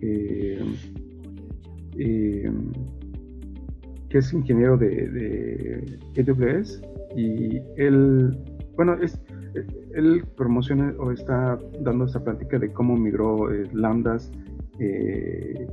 [0.00, 0.76] em,
[1.98, 2.72] em,
[4.08, 4.88] que es ingeniero de,
[6.14, 6.80] de AWS
[7.16, 8.38] y él
[8.76, 9.20] bueno, es,
[9.94, 14.32] él promociona o está dando esta plática de cómo migró eh, lambdas
[14.78, 15.66] eh,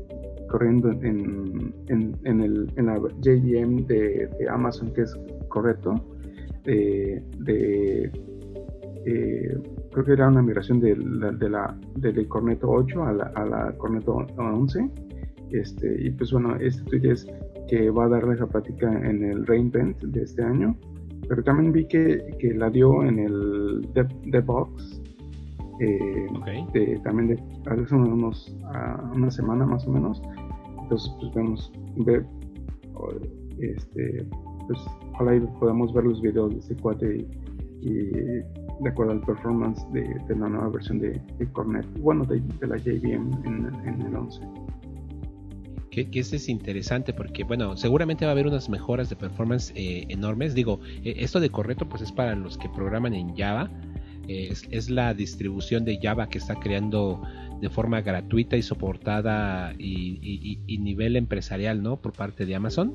[0.50, 5.16] corriendo en, en, el, en, la JVM de, Amazon, que es
[5.48, 5.96] correcto,
[6.66, 8.12] de,
[9.06, 9.58] eh,
[9.92, 13.46] creo que era una migración de la, de la, del Corneto 8 a la, a
[13.46, 14.90] la Corneto 11.
[15.52, 17.28] Este, y pues bueno, este tweet es
[17.68, 20.78] que va a dar esa plática en el Reinvent de este año
[21.28, 23.88] pero también vi que, que la dio en el
[24.26, 25.02] DevBox.
[25.80, 26.28] Eh,
[26.74, 28.56] de, también de hace unos
[29.16, 30.22] una semana más o menos
[30.80, 32.24] entonces pues vemos ver
[33.58, 34.24] este
[34.68, 34.80] pues
[35.14, 37.26] ojalá podamos ver los videos de este cuate
[37.82, 41.20] y, de acuerdo al performance de, la nueva versión de,
[41.52, 44.40] Cornet bueno de, la JVM en, en el 11
[45.92, 50.06] que, que es interesante porque, bueno, seguramente va a haber unas mejoras de performance eh,
[50.08, 50.56] enormes.
[50.56, 53.70] Digo, eh, esto de correcto pues es para los que programan en Java.
[54.28, 57.22] es, la distribución de Java que está creando
[57.60, 61.98] de forma gratuita y soportada y, nivel empresarial, ¿no?
[61.98, 62.94] Por parte de Amazon.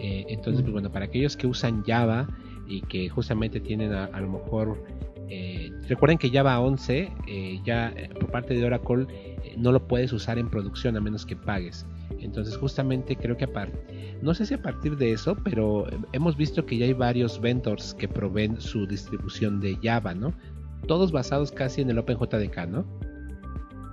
[0.00, 2.26] Eh, entonces, pues bueno, para aquellos que usan Java
[2.66, 4.82] y que justamente tienen a, lo mejor...
[5.88, 7.10] recuerden que Java 11
[7.64, 9.06] ya por parte de Oracle
[9.58, 11.84] no lo puedes usar en producción a menos que pagues.
[12.20, 16.64] Entonces justamente creo que aparte, no sé si a partir de eso, pero hemos visto
[16.64, 20.32] que ya hay varios vendors que proveen su distribución de Java, ¿no?
[20.86, 22.84] Todos basados casi en el OpenJDK, ¿no?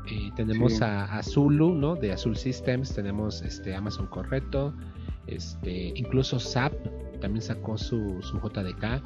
[0.10, 1.96] Eh, tenemos a, Zulu, ¿no?
[1.96, 4.74] De Azul Systems, tenemos este Amazon Correcto,
[5.28, 6.74] este, incluso SAP
[7.22, 9.02] también sacó su, su JDK,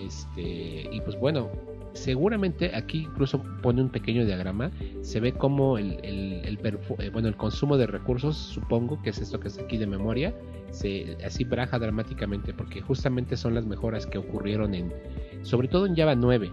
[0.00, 1.50] este, y pues bueno,
[1.96, 4.70] seguramente aquí incluso pone un pequeño diagrama,
[5.02, 9.40] se ve como el, el, eh, bueno, el consumo de recursos, supongo que es esto
[9.40, 10.34] que está aquí de memoria,
[10.70, 14.92] se así braja dramáticamente porque justamente son las mejoras que ocurrieron en,
[15.42, 16.52] sobre todo en Java 9.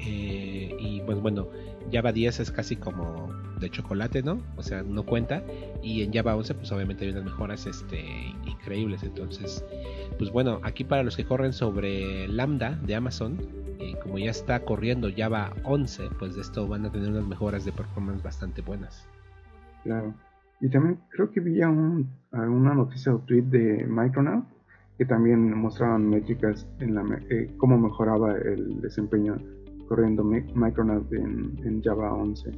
[0.00, 1.48] Eh, y pues bueno,
[1.90, 4.42] Java 10 es casi como de chocolate, ¿no?
[4.56, 5.42] O sea, no cuenta.
[5.82, 8.04] Y en Java 11, pues obviamente hay unas mejoras este,
[8.44, 9.02] increíbles.
[9.02, 9.64] Entonces,
[10.18, 13.38] pues bueno, aquí para los que corren sobre Lambda de Amazon,
[14.02, 17.72] como ya está corriendo Java 11, pues de esto van a tener unas mejoras de
[17.72, 19.08] performance bastante buenas.
[19.82, 20.14] Claro.
[20.60, 24.44] Y también creo que vi un, una noticia o tweet de Micronaut
[24.98, 29.36] que también mostraban métricas en la eh, cómo mejoraba el desempeño
[29.88, 32.50] corriendo Micronaut en, Java 11.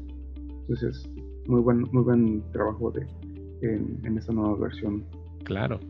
[0.61, 1.11] Entonces,
[1.47, 3.07] muy buen, muy buen trabajo de,
[3.63, 5.05] en, esta nueva versión.
[5.45, 5.81] Claro.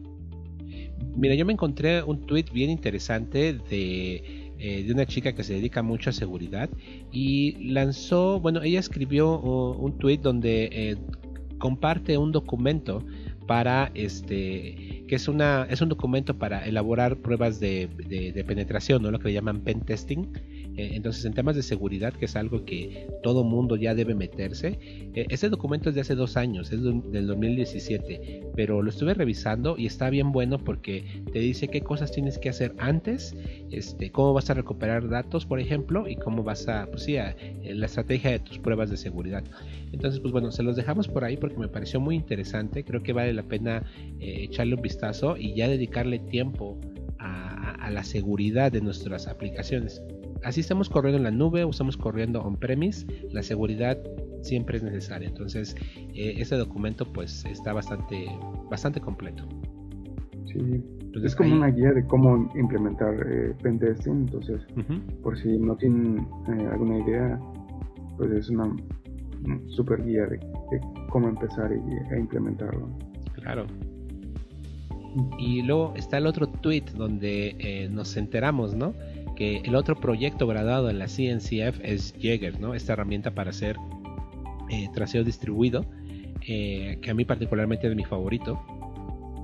[1.16, 5.54] Mira, yo me encontré un tweet bien interesante de, eh, de, una chica que se
[5.54, 6.68] dedica mucho a seguridad
[7.12, 10.96] y lanzó, bueno, ella escribió un tweet donde eh,
[11.58, 13.04] comparte un documento
[13.46, 19.10] para este que es una es un documento para elaborar pruebas de, de, penetración, ¿no?
[19.10, 20.26] lo que le llaman pen testing
[20.78, 24.78] entonces, en temas de seguridad, que es algo que todo mundo ya debe meterse,
[25.14, 29.76] eh, ese documento es de hace dos años, es del 2017, pero lo estuve revisando
[29.76, 33.34] y está bien bueno porque te dice qué cosas tienes que hacer antes,
[33.70, 37.30] este, cómo vas a recuperar datos, por ejemplo, y cómo vas a, pues sí, a,
[37.30, 39.42] eh, la estrategia de tus pruebas de seguridad.
[39.92, 43.12] Entonces, pues bueno, se los dejamos por ahí porque me pareció muy interesante, creo que
[43.12, 43.82] vale la pena
[44.20, 46.78] echarle un vistazo y ya dedicarle tiempo
[47.18, 50.02] a la seguridad de nuestras aplicaciones
[50.44, 53.98] así estamos corriendo en la nube o estamos corriendo on-premise, la seguridad
[54.42, 55.28] siempre es necesaria.
[55.28, 55.76] Entonces,
[56.14, 58.26] eh, este documento pues está bastante,
[58.70, 59.44] bastante completo.
[60.46, 60.82] Sí,
[61.24, 64.20] es como una guía de cómo implementar eh, pentesting.
[64.20, 64.62] Entonces,
[65.22, 67.38] por si no tienen eh, alguna idea,
[68.16, 68.74] pues es una,
[69.68, 70.40] super guía de,
[71.10, 72.88] cómo empezar y, a implementarlo.
[73.34, 73.66] Claro.
[75.38, 78.94] Y luego está el otro tweet donde eh, nos enteramos, ¿no?
[79.38, 82.74] Que el otro proyecto graduado en la CNCF es Jaeger, ¿no?
[82.74, 83.76] Esta herramienta para hacer
[84.68, 85.86] eh, traseo distribuido,
[86.44, 88.60] eh, que a mí particularmente es mi favorito.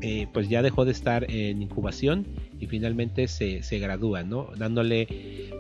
[0.00, 2.26] Eh, pues ya dejó de estar en incubación
[2.58, 4.48] y finalmente se, se gradúa, ¿no?
[4.56, 5.06] Dándole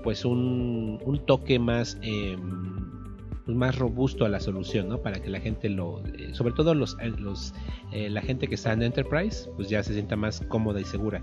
[0.02, 2.90] pues un, un toque más em,
[3.44, 5.00] pues, más robusto a la solución, ¿no?
[5.00, 7.54] Para que la gente lo, sobre todo los, los
[7.92, 11.22] la gente que está en Enterprise, pues ya se sienta más cómoda y segura.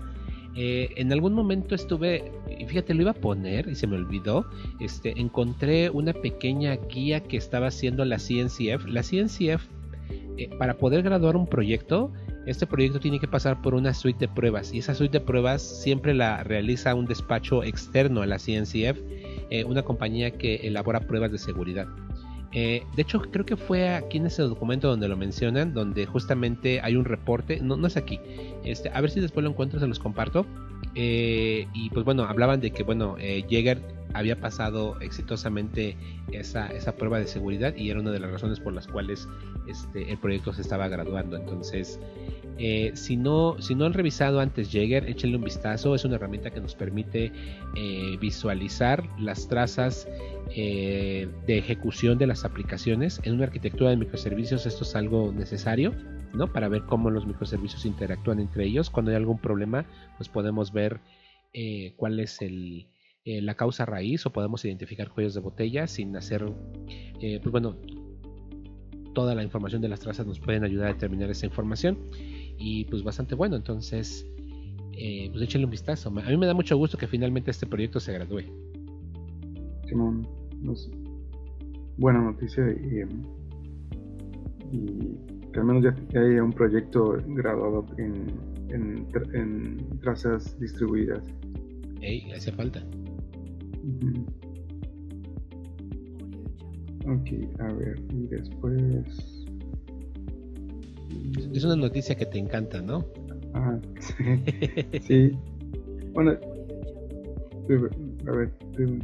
[0.54, 4.46] Eh, en algún momento estuve, y fíjate, lo iba a poner y se me olvidó.
[4.80, 8.86] Este, encontré una pequeña guía que estaba haciendo la CNCF.
[8.86, 9.66] La CNCF,
[10.36, 12.12] eh, para poder graduar un proyecto,
[12.46, 15.62] este proyecto tiene que pasar por una suite de pruebas y esa suite de pruebas
[15.62, 19.00] siempre la realiza un despacho externo a la CNCF,
[19.50, 21.86] eh, una compañía que elabora pruebas de seguridad.
[22.52, 26.80] Eh, de hecho, creo que fue aquí en ese documento donde lo mencionan, donde justamente
[26.82, 28.20] hay un reporte, no, no es aquí,
[28.64, 30.46] este, a ver si después lo encuentro, se los comparto.
[30.94, 33.80] Eh, y pues bueno, hablaban de que bueno, eh, Jäger
[34.14, 35.96] había pasado exitosamente
[36.30, 39.26] esa, esa prueba de seguridad y era una de las razones por las cuales
[39.66, 41.36] este, el proyecto se estaba graduando.
[41.36, 41.98] Entonces,
[42.64, 45.96] eh, si, no, si no han revisado antes Jaeger, échenle un vistazo.
[45.96, 47.32] Es una herramienta que nos permite
[47.74, 50.06] eh, visualizar las trazas
[50.54, 53.20] eh, de ejecución de las aplicaciones.
[53.24, 55.92] En una arquitectura de microservicios esto es algo necesario.
[56.34, 56.50] ¿no?
[56.50, 58.88] para ver cómo los microservicios interactúan entre ellos.
[58.88, 59.84] Cuando hay algún problema,
[60.16, 60.98] pues podemos ver
[61.98, 62.38] cuál es
[63.26, 66.50] la causa raíz o podemos identificar cuellos de botella sin hacer,
[67.20, 67.76] pues bueno,
[69.12, 71.98] toda la información de las trazas nos pueden ayudar a determinar esa información
[72.62, 73.56] y pues bastante bueno.
[73.56, 74.24] Entonces,
[74.92, 76.08] eh, pues échenle un vistazo.
[76.10, 78.42] A mí me da mucho gusto que finalmente este proyecto se gradúe.
[79.86, 80.26] Simón,
[81.98, 83.02] buena noticia y,
[85.52, 88.26] que al menos ya, haya un proyecto graduado en,
[88.70, 91.22] en, trazas distribuidas.
[92.00, 92.82] Ey, hace falta.
[97.04, 99.31] Ok, a ver, y después
[101.52, 103.06] es una noticia que te encanta, ¿no?
[103.54, 103.78] Ah,
[105.02, 105.32] sí.
[106.12, 106.32] Bueno,
[108.26, 108.50] a ver,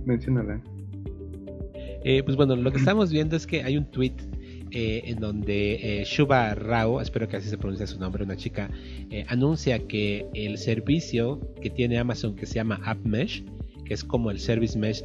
[0.04, 0.60] mencionala.
[2.04, 4.14] Eh, pues bueno, lo que estamos viendo es que hay un tweet
[4.70, 8.70] eh, en donde eh, Shuba Rao, espero que así se pronuncia su nombre, una chica,
[9.10, 13.44] eh, anuncia que el servicio que tiene Amazon que se llama AppMesh,
[13.86, 15.02] que es como el Service Mesh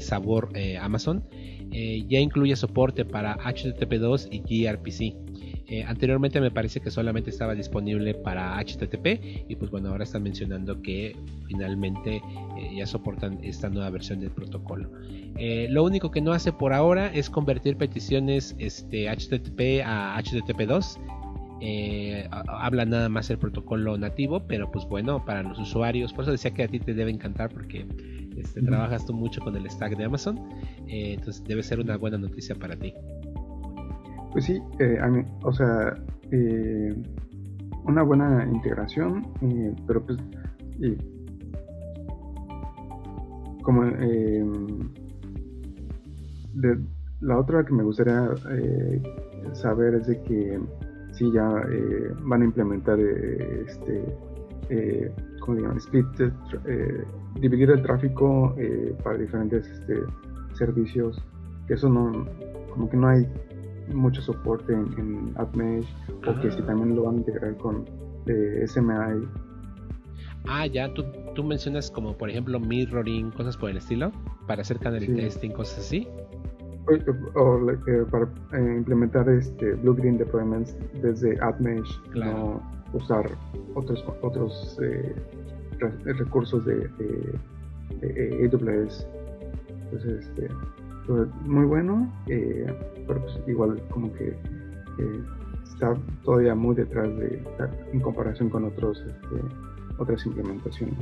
[0.00, 0.48] sabor
[0.80, 1.22] Amazon,
[1.70, 5.14] ya incluye soporte para HTTP2 y gRPC.
[5.70, 10.22] Eh, anteriormente me parece que solamente estaba disponible para HTTP y pues bueno, ahora están
[10.22, 11.14] mencionando que
[11.46, 12.22] finalmente
[12.56, 14.90] eh, ya soportan esta nueva versión del protocolo.
[15.36, 20.98] Eh, lo único que no hace por ahora es convertir peticiones este, HTTP a HTTP2.
[22.48, 26.52] habla nada más el protocolo nativo, pero pues bueno, para los usuarios, por eso decía
[26.52, 27.84] que a ti te debe encantar porque
[28.38, 30.40] este, trabajas tú mucho con el stack de Amazon,
[30.86, 32.94] entonces debe ser una buena noticia para ti.
[34.32, 34.98] Pues sí, eh,
[35.42, 35.94] o sea,
[36.30, 36.94] eh,
[37.84, 40.18] una buena integración, eh, pero pues,
[43.62, 43.84] como
[46.54, 46.78] de,
[47.20, 48.28] la otra que me gustaría
[49.54, 50.60] saber es de que
[51.12, 51.48] si ya
[52.22, 54.04] van a implementar este,
[55.40, 55.78] ¿cómo se llama?
[55.78, 56.06] Split,
[57.40, 58.54] dividir el tráfico
[59.02, 60.02] para diferentes este,
[60.52, 61.20] servicios,
[61.66, 62.26] que eso no,
[62.70, 63.26] como que no hay
[63.94, 65.86] mucho soporte en, en AppMesh,
[66.26, 66.66] o que si ah.
[66.66, 67.84] también lo van a integrar con
[68.26, 69.26] eh, SMI.
[70.46, 74.12] Ah, ya, tú, tú mencionas como por ejemplo mirroring, cosas por el estilo,
[74.46, 76.08] para hacer canal testing, cosas así.
[77.34, 77.76] O, eh,
[78.10, 78.24] para
[78.54, 82.62] eh, implementar este blue green deployments desde AppMesh, no
[82.94, 83.30] usar
[83.74, 84.78] otros otros
[86.04, 86.88] recursos de,
[88.46, 89.06] AWS.
[89.84, 90.48] Entonces, este,
[91.08, 94.36] pues, muy bueno, pero pues igual como que
[95.64, 97.42] está todavía muy detrás de
[97.92, 99.42] en comparación con otros este,
[99.98, 100.94] otras implementaciones.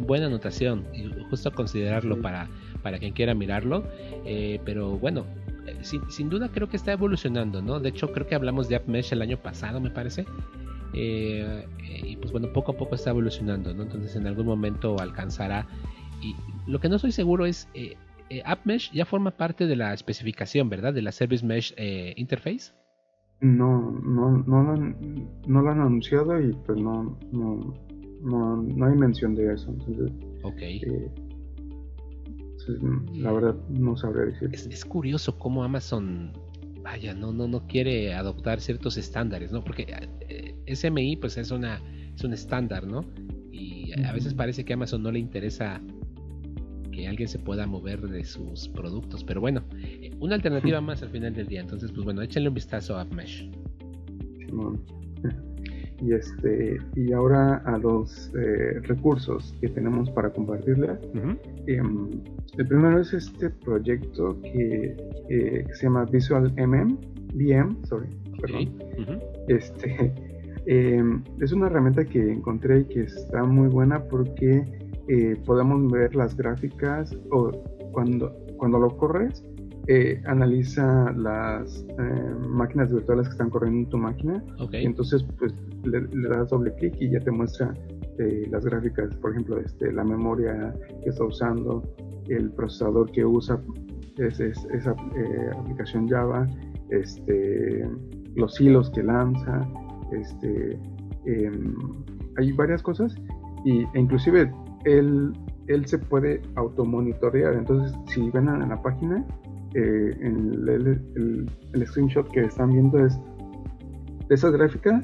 [0.00, 2.48] buena anotación, y justo considerarlo para,
[2.82, 3.84] para quien quiera mirarlo,
[4.24, 5.24] eh, pero bueno,
[5.66, 7.80] eh, sin, duda creo que está evolucionando, ¿no?
[7.80, 10.24] De hecho creo que hablamos de AppMesh el año pasado, me parece,
[10.94, 11.66] eh,
[12.04, 13.82] y pues bueno, poco a poco está evolucionando, ¿no?
[13.82, 15.66] Entonces en algún momento alcanzará,
[16.20, 16.34] y
[16.66, 17.68] lo que no estoy seguro es,
[18.44, 20.94] AppMesh ya forma parte de la especificación, ¿verdad?
[20.94, 21.74] De la Service Mesh
[22.16, 22.72] Interface.
[23.40, 24.96] No, no, no, lo han,
[25.48, 27.74] no lo han anunciado y pues no, no,
[28.22, 29.70] no, no hay mención de eso.
[29.70, 30.12] Entonces,
[30.44, 30.62] ok.
[30.62, 31.10] Eh,
[33.14, 34.50] la verdad no sabría decir.
[34.52, 36.32] Es, curioso cómo Amazon,
[36.82, 39.64] vaya, no, no, no quiere adoptar ciertos estándares, ¿no?
[39.64, 39.86] Porque
[40.28, 41.80] eh, SMI pues es una
[42.14, 43.04] es un estándar, ¿no?
[43.50, 45.80] Y a veces parece que a Amazon no le interesa
[46.92, 49.24] que alguien se pueda mover de sus productos.
[49.24, 49.62] Pero bueno,
[50.20, 51.60] una alternativa más al final del día.
[51.60, 53.50] Entonces, pues bueno, échenle un vistazo a AppMesh.
[56.00, 60.98] Y este y ahora a los eh, recursos que tenemos para compartirles.
[61.66, 62.10] Em,
[62.58, 64.96] el primero es este proyecto que,
[65.30, 66.98] eh, se llama Visual MM,
[67.34, 68.08] VM, sorry,
[68.40, 69.20] perdón.
[69.46, 70.12] Este
[70.66, 74.64] em, es una herramienta que encontré y que está muy buena porque
[75.08, 77.50] eh, podemos ver las gráficas o
[77.92, 79.44] cuando, cuando lo corres,
[79.88, 84.44] eh, analiza las eh, máquinas virtuales que están corriendo en tu máquina.
[84.72, 85.52] Y entonces pues
[85.84, 87.74] le, das doble clic y ya te muestra
[88.50, 91.82] las gráficas, por ejemplo, este, la memoria que está usando,
[92.28, 93.60] el procesador que usa
[94.16, 94.94] es, esa
[95.58, 96.46] aplicación Java,
[96.90, 97.84] este,
[98.36, 99.66] los hilos que lanza,
[100.12, 100.78] este,
[101.26, 101.74] em,
[102.36, 103.14] hay varias cosas.
[103.64, 104.52] Y, e inclusive
[104.84, 105.32] él,
[105.66, 107.54] él se puede automonitorear.
[107.54, 109.24] Entonces, si ven en la página,
[109.74, 113.18] eh, el, el, screenshot que están viendo es
[114.28, 115.02] esa gráfica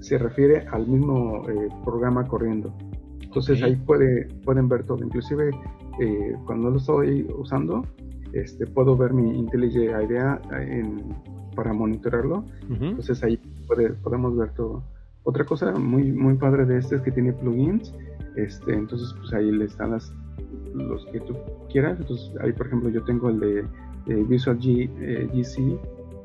[0.00, 2.74] se refiere al mismo eh, programa corriendo.
[3.22, 5.04] Entonces ahí puede, pueden ver todo.
[5.04, 5.50] Inclusive
[6.00, 7.82] eh, cuando lo estoy usando,
[8.32, 10.40] este, puedo ver mi IntelliJ IDEA
[11.54, 12.44] para monitorearlo.
[12.68, 13.38] Entonces ahí
[14.02, 14.82] podemos ver todo.
[15.24, 17.94] Otra cosa muy, muy padre de este es que tiene plugins
[18.38, 20.12] este, entonces, pues ahí le están las,
[20.74, 21.36] los que tú
[21.70, 21.98] quieras.
[21.98, 23.64] Entonces, ahí, por ejemplo, yo tengo el de,
[24.24, 25.78] Visual G, eh, GC,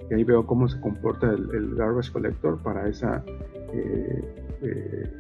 [0.10, 3.24] y ahí veo cómo se comporta el, garbage collector para esa,
[3.74, 5.12] eh, eh,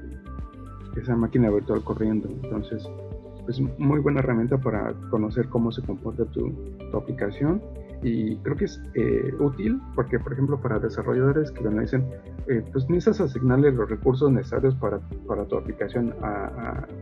[0.95, 2.29] esa máquina virtual corriendo.
[2.29, 2.87] Entonces,
[3.49, 6.51] es muy buena herramienta para conocer cómo se comporta tu,
[6.91, 7.61] tu aplicación
[8.03, 12.05] y creo que es eh, útil porque, por ejemplo, para desarrolladores que me dicen,
[12.47, 16.13] eh, pues necesitas asignarle los recursos necesarios para, para tu aplicación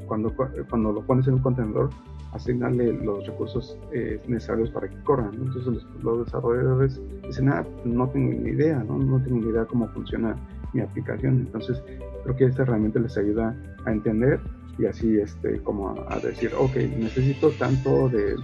[0.08, 0.34] cuando,
[0.70, 1.90] cuando lo pones en un contenedor,
[2.34, 5.34] asignarle los recursos eh, necesarios para que corran.
[5.34, 9.00] Entonces los, desarrolladores dicen, ah, no tengo ni idea, ¿no?
[9.00, 10.36] no tengo ni idea cómo funciona
[10.74, 11.40] mi aplicación.
[11.40, 11.82] Entonces
[12.24, 14.40] creo que esta herramienta les ayuda a entender
[14.78, 18.36] y así este, como a, decir, ok, necesito tanto de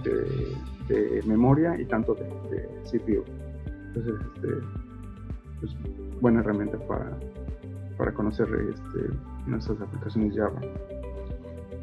[1.26, 3.24] memoria y tanto de, CPU.
[3.88, 4.48] Entonces, este,
[5.60, 5.76] pues,
[6.20, 7.18] buena herramienta para,
[7.96, 9.14] para conocer este,
[9.46, 10.60] nuestras aplicaciones Java.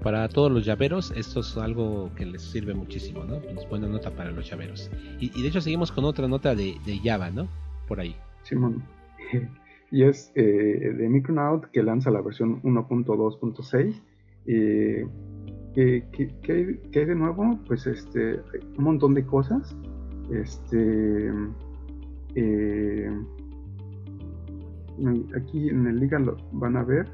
[0.01, 3.39] Para todos los llaveros, esto es algo que les sirve muchísimo, ¿no?
[3.39, 4.91] Pues buena nota para los llaveros.
[5.19, 7.47] Y, de hecho seguimos con otra nota de, Java, ¿no?
[7.87, 8.15] Por ahí.
[8.43, 8.83] Simón.
[9.91, 13.99] y es eh, de Micronaut que lanza la versión 1.2.6.
[14.45, 15.07] Eh,
[15.75, 16.05] ¿Qué,
[16.47, 17.59] hay, de nuevo?
[17.67, 18.39] Pues este,
[18.77, 19.75] un montón de cosas.
[20.31, 21.29] Este,
[22.35, 23.09] eh,
[25.35, 27.09] aquí en el liga lo van a ver.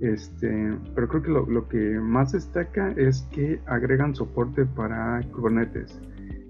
[0.00, 5.98] Este, pero creo que lo, que más destaca es que agregan soporte para Kubernetes.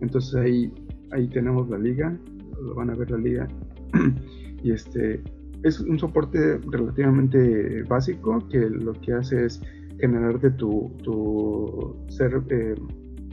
[0.01, 0.73] Entonces ahí,
[1.13, 2.19] ahí tenemos la liga,
[2.61, 3.49] lo van a ver la liga.
[4.65, 5.23] y este
[5.63, 9.63] es un soporte relativamente básico que lo que hace es
[10.05, 12.75] generarte tu, tu, ser, eh,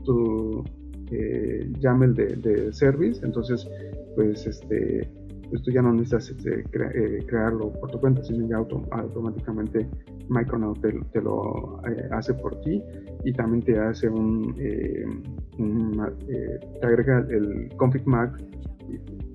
[0.05, 0.63] tu
[1.11, 3.67] eh, YAML de, service, entonces
[4.15, 5.05] pues este
[5.49, 9.85] pues tú ya no necesitas este, eh, crearlo por tu cuenta, sino ya automáticamente
[10.29, 12.81] Micronaut te, lo hace por ti
[13.25, 18.33] y también te hace un, te agrega el config map,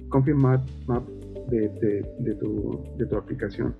[0.08, 0.66] config map,
[1.50, 3.74] de, tu, de tu aplicación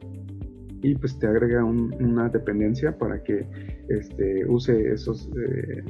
[0.87, 3.45] y pues te agrega una dependencia para que
[3.89, 5.83] este, use esos eh,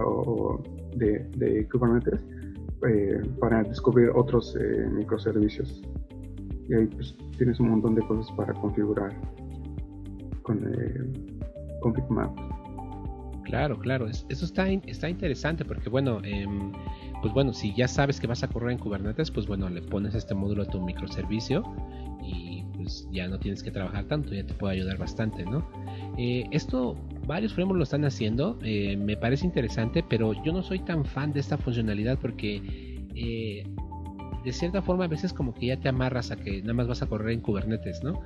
[0.00, 0.60] o,
[0.96, 2.20] de, Kubernetes
[2.88, 5.82] eh, para descubrir otros eh, microservicios.
[6.68, 9.14] Y ahí pues tienes un montón de cosas para configurar
[10.42, 11.38] con el
[11.80, 12.04] config.
[13.44, 16.72] Claro, claro, eso está, está interesante porque bueno, em,
[17.22, 20.16] pues bueno, si ya sabes que vas a correr en Kubernetes, pues bueno, le pones
[20.16, 21.62] este módulo a tu microservicio
[22.24, 25.68] y pues ya no tienes que trabajar tanto, ya te puede ayudar bastante, ¿no?
[26.18, 26.96] Eh, esto
[27.26, 31.32] varios frameworks lo están haciendo, eh, me parece interesante, pero yo no soy tan fan
[31.32, 32.62] de esta funcionalidad porque
[33.14, 33.64] eh,
[34.44, 37.02] de cierta forma a veces como que ya te amarras a que nada más vas
[37.02, 38.20] a correr en Kubernetes, ¿no?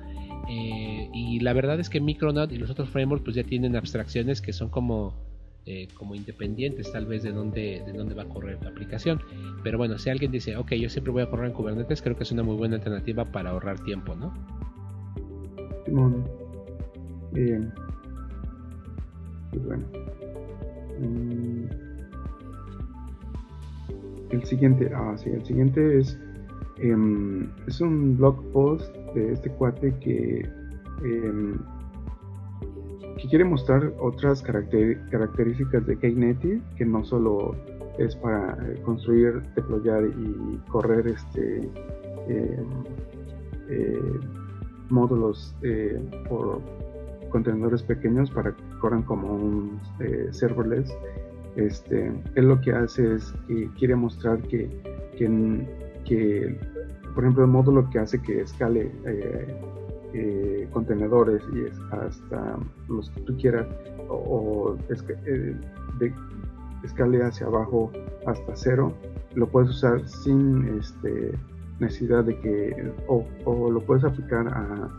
[0.53, 4.51] y la verdad es que Micronaut y los otros frameworks pues ya tienen abstracciones que
[4.51, 5.30] son como
[5.65, 9.21] eh, como independientes tal vez de dónde, de dónde va a correr tu aplicación.
[9.63, 12.23] Pero bueno, si alguien dice, ok, yo siempre voy a correr en Kubernetes, creo que
[12.23, 14.33] es una muy buena alternativa para ahorrar tiempo, ¿no?
[19.51, 19.83] Pues bueno.
[20.99, 21.65] Mm.
[24.31, 26.17] El siguiente, ah, sí, el siguiente es,
[26.77, 30.49] em, es un blog post de este cuate que
[31.03, 31.59] em,
[33.21, 37.55] que quiere mostrar otras características de Knative, que no solo
[37.99, 41.69] es para eh, construir, deployar y correr este
[42.27, 42.65] em,
[43.69, 44.19] eh,
[44.89, 46.61] módulos eh, por
[47.29, 49.79] contenedores pequeños para que corran como un
[50.31, 50.91] serverless.
[51.55, 54.67] Este, él lo que hace es que quiere mostrar que,
[55.17, 55.67] que,
[56.05, 56.57] que
[57.13, 58.91] por ejemplo, el módulo que hace que escale
[60.13, 62.57] eh, contenedores y es hasta
[62.89, 63.65] los que tú quieras
[64.09, 64.75] o,
[65.25, 65.55] eh,
[65.99, 66.13] de,
[66.83, 67.91] escale hacia abajo
[68.25, 68.93] hasta cero
[69.35, 71.31] lo puedes usar sin este,
[71.79, 73.25] necesidad de que o,
[73.71, 74.89] lo puedes aplicar a,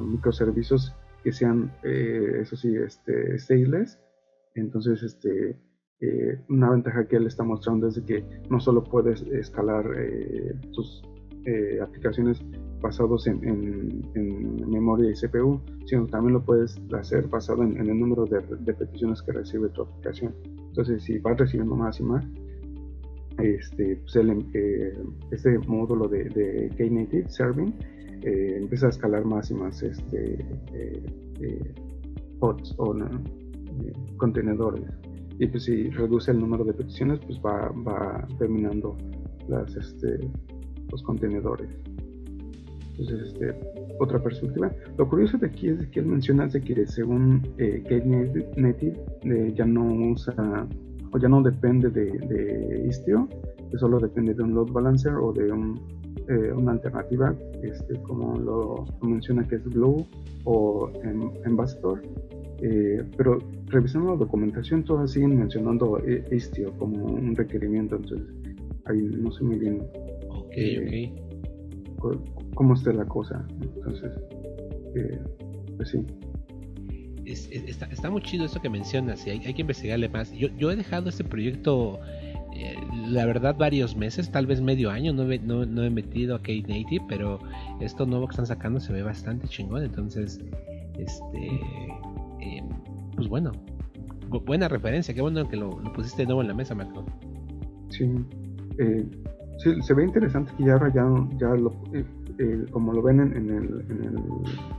[0.00, 0.94] microservicios
[1.24, 3.98] que sean eh, eso sí este stateless
[4.54, 5.58] entonces este
[6.48, 9.84] una ventaja que él está mostrando es que no solo puedes escalar
[10.72, 11.02] tus
[11.82, 12.40] aplicaciones
[12.80, 13.40] basados en,
[14.70, 19.32] memoria y CPU, sino también lo puedes hacer basado en, el número de, peticiones que
[19.32, 20.34] recibe tu aplicación.
[20.68, 22.24] Entonces, si vas recibiendo más y más,
[23.38, 24.92] este, pues eh,
[25.30, 27.74] este módulo de, de Knative Serving
[28.22, 30.38] eh, empieza a escalar más y más este,
[30.72, 31.74] eh,
[32.40, 32.94] pods o
[34.16, 34.84] contenedores.
[35.38, 38.96] Y pues si reduce el número de peticiones, pues va, va terminando
[39.48, 40.18] las, este,
[40.90, 41.68] los contenedores.
[42.98, 43.54] Entonces, este,
[43.98, 44.70] otra perspectiva.
[44.96, 47.82] Lo curioso de aquí es que él menciona que según eh,
[48.56, 50.66] Native eh, ya no usa
[51.12, 53.28] o ya no depende de, Istio,
[53.70, 58.84] que solo depende de un load balancer o de eh, una alternativa, este, como lo,
[59.02, 60.06] menciona que es Glue
[60.44, 60.90] o
[61.44, 62.02] Ambassador.
[62.62, 68.26] Eh, pero revisando la documentación, todas siguen mencionando Istio como un requerimiento, entonces
[68.86, 69.82] ahí no sé muy bien.
[70.56, 71.26] Ok
[72.54, 73.46] cómo esté la cosa.
[73.60, 74.12] Entonces,
[74.94, 75.20] eh,
[75.76, 76.04] pues sí.
[77.24, 80.32] está, muy chido eso que mencionas y hay, que investigarle más.
[80.32, 82.00] Yo, yo, he dejado este proyecto,
[82.54, 82.76] eh,
[83.08, 85.12] la verdad, varios meses, tal vez medio año.
[85.12, 87.38] No, no, no he metido a Kate Native, pero
[87.80, 89.84] esto nuevo que están sacando se ve bastante chingón.
[89.84, 90.40] Entonces,
[90.98, 91.46] este,
[92.40, 92.62] eh,
[93.14, 93.52] pues bueno,
[94.46, 95.14] buena referencia.
[95.14, 97.04] Qué bueno que lo, pusiste de nuevo en la mesa, Marco.
[97.90, 98.10] Sí,
[98.76, 99.08] sí,
[99.58, 101.06] se ve interesante que ya, ya,
[101.38, 101.72] ya lo,
[102.38, 103.84] eh, como lo ven en, el,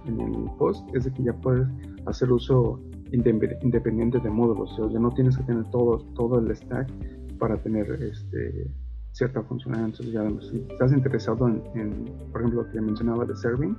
[0.05, 1.67] en, el, post, es de que ya puedes
[2.05, 2.79] hacer uso
[3.11, 6.91] independiente de módulos, o sea, no tienes que tener todo, todo el stack
[7.39, 8.69] para tener este,
[9.13, 9.97] cierta funcionalidad.
[10.11, 13.75] Ya si estás interesado en, por ejemplo, lo que mencionaba de serving,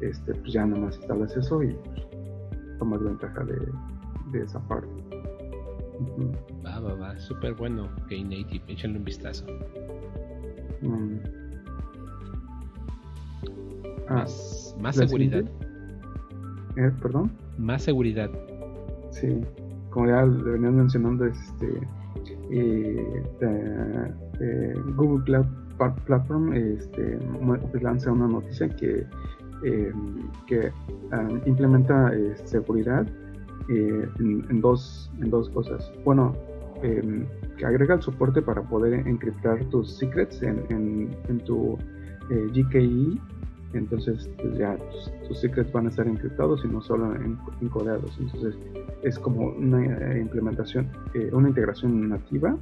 [0.00, 2.06] este, pues ya nada más instalas eso y pues,
[2.78, 4.88] tomas ventaja de, esa parte.
[6.64, 9.46] Va, va, va, súper bueno, Knative, échale un vistazo.
[10.82, 11.18] Mm.
[14.08, 14.24] Ah,
[14.80, 15.44] más, seguridad.
[16.76, 17.30] Eh, ¿Perdón?
[17.58, 18.30] Más seguridad.
[19.10, 19.40] Sí,
[19.90, 21.80] como ya le venían mencionando, este,
[22.50, 25.46] eh, eh, Google Cloud
[26.06, 27.18] Platform este,
[27.70, 29.04] pues lanza una noticia que,
[30.46, 30.72] que
[31.12, 32.12] ah, implementa
[32.44, 33.06] seguridad
[33.68, 35.92] en, dos, en dos cosas.
[36.04, 36.34] Bueno,
[36.82, 41.78] em, que agrega el soporte para poder encriptar tus secrets en, en, tu
[42.28, 43.18] GKE
[43.76, 44.76] entonces pues ya
[45.28, 47.14] tus, secrets van a estar encriptados y no solo
[47.60, 48.16] encodados.
[48.18, 48.56] Entonces
[49.02, 52.56] es como una eh, implementación, eh, una integración nativa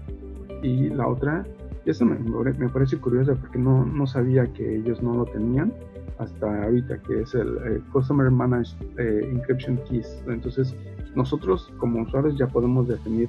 [0.63, 1.45] y la otra,
[1.85, 5.73] eso me, me parece curiosa porque no, no, sabía que ellos no lo tenían
[6.19, 10.23] hasta ahorita, que es el eh, Customer Managed Encryption Keys.
[10.27, 10.75] Entonces
[11.15, 13.29] nosotros como usuarios ya podemos definir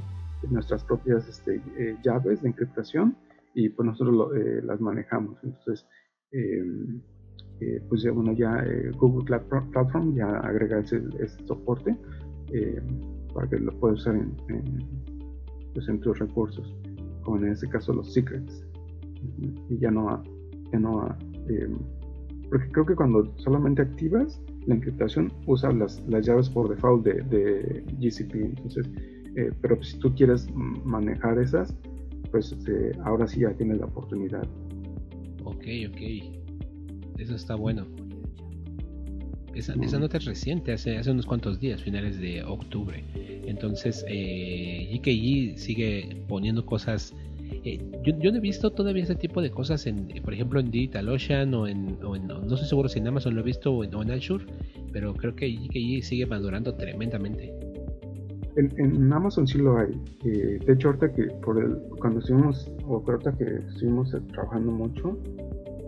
[0.50, 1.62] nuestras propias este,
[2.04, 3.16] llaves de encriptación
[3.54, 4.32] y pues nosotros
[4.64, 5.38] las manejamos.
[5.44, 5.86] Entonces,
[6.32, 7.02] em,
[7.62, 11.02] eh, pues ya, bueno, ya eh, Google Platform ya agrega ese,
[11.46, 11.96] soporte
[12.52, 12.82] eh,
[13.34, 14.36] para que lo puedas usar en,
[15.74, 16.76] pues en tus recursos,
[17.24, 18.66] como en este caso los secrets.
[19.70, 20.22] Y ya no,
[20.72, 21.16] ya no
[22.50, 27.22] porque creo que cuando solamente activas la encriptación usa las, las llaves por default de,
[27.24, 28.90] de GCP, entonces,
[29.62, 31.74] pero si tú quieres manejar esas,
[32.32, 34.44] pues este, ahora sí ya tienes la oportunidad.
[35.44, 37.20] Ok, ok.
[37.20, 37.86] Eso está bueno.
[39.54, 43.06] Esa, esa, nota es reciente, hace, hace unos cuantos días, finales de octubre.
[43.46, 47.14] Entonces, eh, GKG sigue poniendo cosas.
[47.64, 51.54] Eh, yo, no he visto todavía ese tipo de cosas, en, por ejemplo, en DigitalOcean
[51.54, 52.28] o en, o en.
[52.28, 54.46] No estoy seguro si en Amazon lo he visto o en, Azure,
[54.92, 57.54] pero creo que GKG sigue madurando tremendamente.
[58.56, 59.92] En, Amazon sí lo hay.
[60.24, 65.18] Eh, de hecho, ahorita que por el, cuando estuvimos, o ahorita que estuvimos trabajando mucho,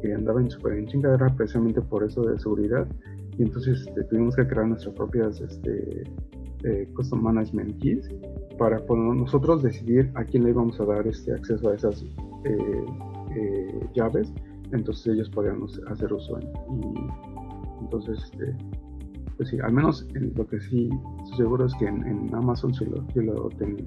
[0.02, 2.88] que andaba en super en chingadera precisamente por eso de seguridad
[3.38, 6.04] y entonces este, tuvimos que crear nuestras propias este,
[6.64, 8.10] eh, custom management keys
[8.58, 12.04] para nosotros decidir a quién le íbamos a dar este acceso a esas
[12.44, 12.86] eh,
[13.36, 14.34] eh, llaves
[14.72, 15.60] entonces ellos podían
[15.90, 18.56] hacer uso y entonces este,
[19.38, 20.90] pues sí al menos lo que sí
[21.38, 23.78] seguro es que en, Amazon sí lo, sí lo tengo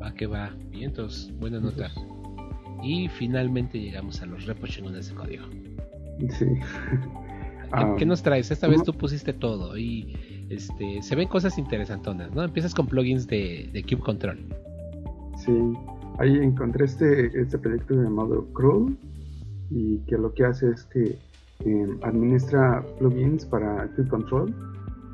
[0.00, 1.90] va que va vientos buena nota
[2.82, 5.44] y finalmente llegamos a los repos chingones de código.
[6.30, 6.46] Sí.
[7.98, 8.50] ¿Qué, nos traes?
[8.50, 12.42] Esta vez tú pusiste todo y este, se ven cosas interesantonas, ¿no?
[12.42, 14.38] Empiezas con plugins de, de Cube Control.
[15.36, 15.52] Sí,
[16.18, 18.96] ahí encontré este, este proyecto llamado Crawl
[19.70, 21.16] y que lo que hace es que
[21.64, 24.54] em, administra plugins para Cube Control.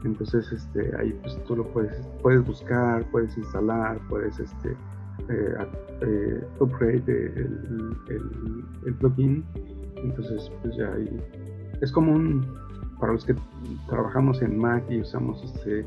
[0.05, 4.77] Entonces, este, ahí pues tú lo puedes, puedes buscar, puedes instalar, puedes este,
[5.29, 5.55] eh,
[6.03, 9.45] eh, upgrade el, plugin.
[9.97, 11.21] Entonces, pues ya ahí
[11.81, 12.47] es como un,
[13.01, 13.35] para los que
[13.89, 15.85] trabajamos en Mac y usamos este,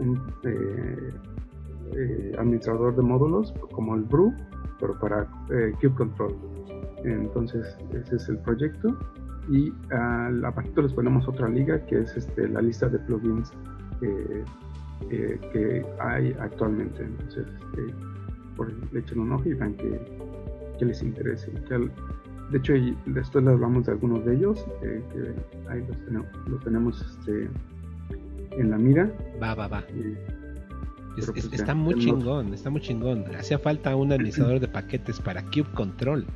[0.00, 1.12] un eh,
[2.38, 4.34] administrador de módulos como el Brew,
[4.80, 5.28] pero para
[5.80, 6.34] Cube Control.
[7.04, 8.96] Entonces, ese es el proyecto.
[9.50, 13.52] Y al abajito les ponemos otra liga que es este, la lista de plugins
[15.10, 17.02] que hay actualmente.
[17.02, 17.94] Entonces, este,
[18.56, 19.98] por le echen un ojo y vean que,
[20.84, 21.50] les interese.
[21.50, 22.72] de hecho,
[23.06, 25.86] después les hablamos de algunos de ellos, eh, que ahí
[26.46, 27.50] los tenemos, este,
[28.52, 29.12] en la mira.
[29.42, 29.84] Va, va, va.
[31.14, 33.24] Pues, está muy chingón, está muy chingón.
[33.34, 36.26] Hacía falta un administrador de paquetes para Cube Control.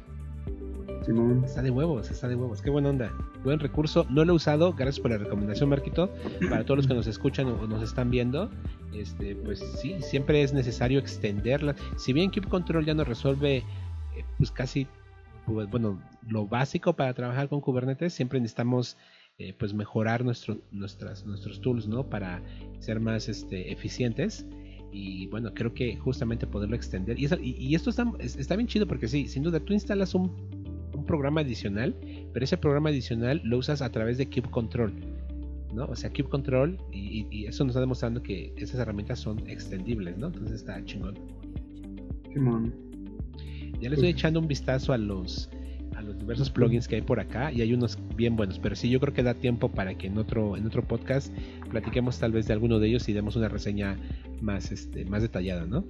[1.45, 2.63] Está de huevos, está de huevos.
[2.63, 3.13] Qué buena onda.
[3.45, 4.07] Buen recurso.
[4.09, 4.73] No lo he usado.
[4.73, 6.11] Gracias por la recomendación, Marquito.
[6.49, 8.51] Para todos los que nos escuchan o nos están viendo,
[8.95, 11.77] este, pues sí, siempre es necesario extenderla.
[11.97, 13.65] Si bien Cube Control ya nos resuelve, eh,
[14.39, 14.87] pues casi,
[15.45, 18.97] pues, bueno, lo básico para trabajar con Kubernetes, siempre necesitamos
[19.37, 22.09] eh, pues mejorar nuestro, nuestras, nuestros tools, ¿no?
[22.09, 22.41] Para
[22.79, 24.47] ser más este, eficientes
[24.91, 27.19] y bueno, creo que justamente poderlo extender.
[27.19, 30.64] Y, esto está, bien chido porque sí, sin duda, tú instalas un
[31.05, 31.95] programa adicional,
[32.33, 34.93] pero ese programa adicional lo usas a través de Cube Control.
[35.75, 35.87] ¿no?
[35.87, 40.29] O sea, Cube Control, y, eso nos está demostrando que esas herramientas son extendibles, ¿no?
[40.29, 41.15] Entonces está chingón.
[43.81, 45.51] Ya le estoy echando un vistazo a los
[45.97, 48.91] a los diversos plugins que hay por acá y hay unos bien buenos, pero sí
[48.91, 51.33] yo creo que da tiempo para que en otro en otro podcast
[51.71, 53.97] platiquemos tal vez de alguno de ellos y demos una reseña
[54.41, 55.85] más este más detallada, ¿no?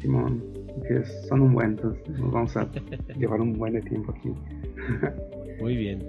[0.00, 0.42] Simón,
[0.82, 2.68] que son un buen, entonces nos vamos a
[3.18, 4.30] llevar un buen tiempo aquí.
[5.60, 6.08] Muy bien.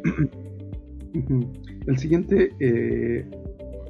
[1.88, 3.26] El siguiente eh,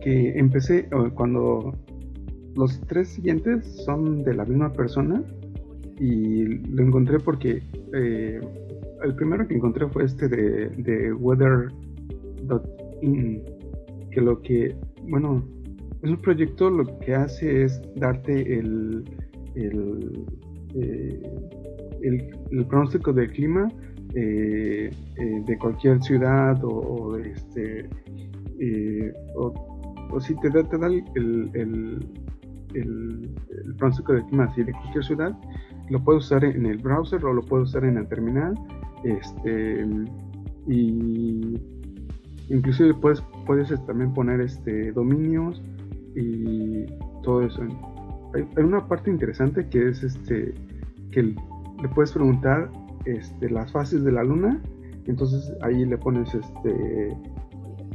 [0.02, 1.74] que empecé cuando
[2.56, 5.22] los tres siguientes son de la misma persona
[6.00, 7.62] y lo encontré porque
[7.94, 8.40] eh,
[9.04, 11.74] el primero que encontré fue este de, de weather.in
[14.12, 14.76] que lo que
[15.08, 15.44] bueno
[16.02, 19.04] es un proyecto lo que hace es darte el
[19.56, 20.26] el,
[20.76, 21.22] eh,
[22.02, 23.68] el, pronóstico del clima
[24.14, 27.90] eh, eh, de cualquier ciudad o, este
[29.36, 33.30] o, si te da, te da el, el,
[33.78, 35.40] pronóstico del clima así de cualquier ciudad,
[35.90, 38.54] lo puedes usar en el browser o lo puedes usar en el terminal.
[39.04, 39.88] Este,
[40.68, 41.58] y
[42.50, 45.62] inclusive puedes, puedes también poner este, dominios
[46.16, 46.86] y
[47.24, 47.64] todo eso.
[48.34, 50.54] Hay, una parte interesante que es este
[51.12, 52.70] que le puedes preguntar
[53.06, 54.62] este, las fases de la luna.
[55.06, 57.18] Entonces ahí le pones este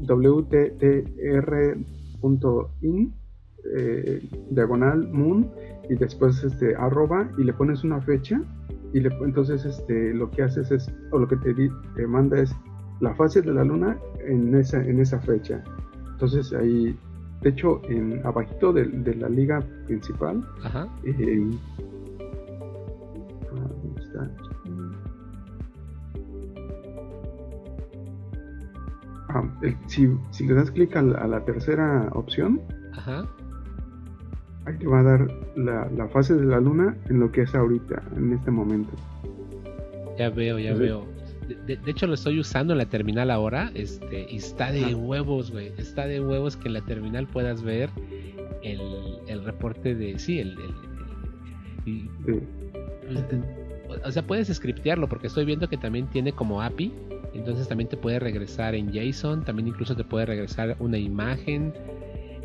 [0.08, 1.04] wttr.in
[3.76, 5.50] eh, diagonal moon
[5.88, 8.42] y después este arroba y le pones una fecha
[8.92, 12.54] y le, entonces este lo que haces es o lo que te, te manda es
[13.00, 15.64] la fase de la luna en esa en esa fecha
[16.12, 16.94] entonces ahí
[17.44, 20.88] de hecho en abajito de, la liga principal Ajá.
[21.04, 21.50] Eh,
[23.52, 24.30] ah, ¿dónde está?
[29.28, 29.44] Ah,
[29.86, 32.60] si, si, le das clic a, la tercera opción,
[34.64, 38.02] ahí te va a dar la, fase de la luna en lo que es ahorita,
[38.16, 38.92] en este momento.
[40.16, 41.13] Ya veo, ya veo.
[41.66, 45.72] De, hecho lo estoy usando en la terminal ahora, este, y está de huevos, güey.
[45.78, 47.90] Está de huevos que en la terminal puedas ver
[48.62, 50.56] el, reporte de, sí, el,
[52.24, 52.38] pues,
[54.04, 56.92] o sea, puedes scriptearlo porque estoy viendo que también tiene como API
[57.34, 61.74] entonces también te puede regresar en JSON, también incluso te puede regresar una imagen.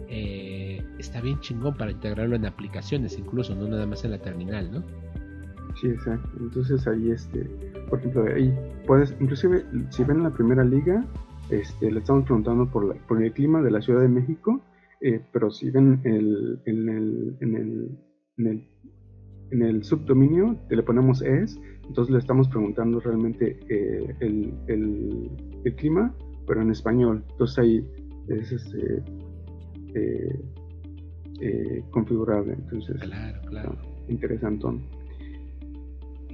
[0.09, 4.71] Eh, está bien chingón para integrarlo en aplicaciones, incluso, no nada más en la terminal,
[4.71, 4.83] ¿no?
[5.75, 6.29] Sí, exacto.
[6.39, 7.43] Entonces ahí, este,
[7.89, 8.53] por ejemplo, ahí
[8.85, 11.05] puedes, inclusive, si ven la primera liga,
[11.49, 14.61] este, le estamos preguntando por, la, por el clima de la Ciudad de México,
[15.01, 17.99] eh, pero si ven el, en, el, en, el,
[18.37, 18.67] en, el,
[19.51, 25.75] en el subdominio, te le ponemos es, entonces le estamos preguntando realmente eh, el, el,
[25.75, 26.15] clima,
[26.45, 27.23] pero en español.
[27.31, 27.87] Entonces ahí
[28.27, 29.03] es este,
[29.95, 30.39] eh,
[31.41, 32.53] eh, configurable.
[32.53, 33.75] Entonces, claro, claro.
[34.07, 34.67] interesante.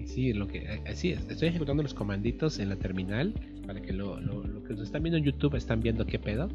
[0.05, 1.27] Sí, lo que, así es.
[1.29, 3.33] Estoy ejecutando los comanditos en la terminal
[3.65, 6.47] para que lo, lo, que nos están viendo en YouTube están viendo qué pedo.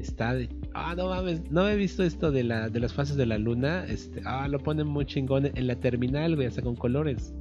[0.00, 3.26] Está de, ah, no mames, no he visto esto de, la, de las fases de
[3.26, 3.84] la luna.
[3.86, 7.34] Este, ah, lo ponen muy chingón en la terminal, güey, hasta con colores.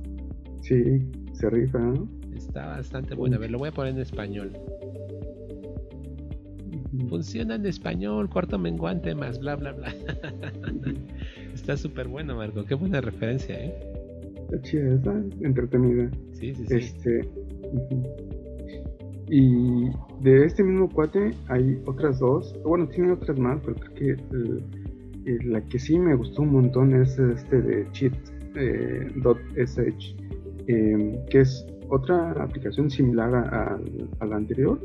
[0.61, 1.01] Sí,
[1.33, 2.07] se rifa, ¿no?
[2.35, 3.37] Está bastante bueno.
[3.37, 4.51] A ver, lo voy a poner en español.
[7.09, 9.93] Funciona en español, cuarto menguante más bla bla bla.
[11.53, 12.65] está súper bueno, Marco.
[12.65, 13.94] Qué buena referencia, ¿eh?
[14.45, 16.09] Está chida, está entretenida.
[16.33, 16.75] Sí, sí, sí.
[16.75, 17.21] Este,
[19.27, 19.89] y
[20.21, 22.55] de este mismo cuate hay otras dos.
[22.63, 24.11] Bueno, tiene otras más, pero creo que
[25.25, 28.19] eh, la que sí me gustó un montón es este de cheat.sh.
[28.57, 30.15] Eh,
[30.67, 33.79] Em, que es otra aplicación similar a,
[34.25, 34.79] la anterior,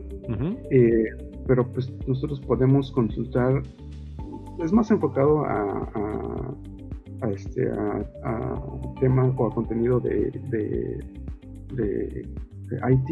[0.70, 1.04] eh,
[1.46, 3.62] pero pues nosotros podemos consultar,
[4.62, 6.54] es más enfocado a, a,
[7.28, 8.54] este a,
[9.00, 12.26] tema o a contenido de, de,
[12.90, 13.08] IT.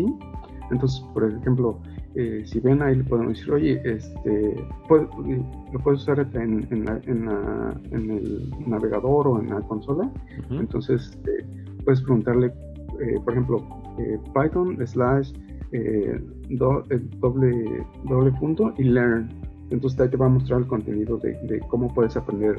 [0.71, 1.81] Entonces, por ejemplo,
[2.15, 4.55] eh, si ven ahí le podemos decir, oye, este,
[4.89, 10.11] lo puedes usar en, en, en, el navegador o en la consola.
[10.51, 11.47] Entonces, este,
[11.89, 12.53] puedes preguntarle,
[13.01, 13.67] eh, por ejemplo,
[13.99, 15.33] eh, Python slash
[15.73, 19.31] eh, doble, doble punto y learn.
[19.71, 22.57] Entonces ahí te va a mostrar el contenido de, cómo puedes aprender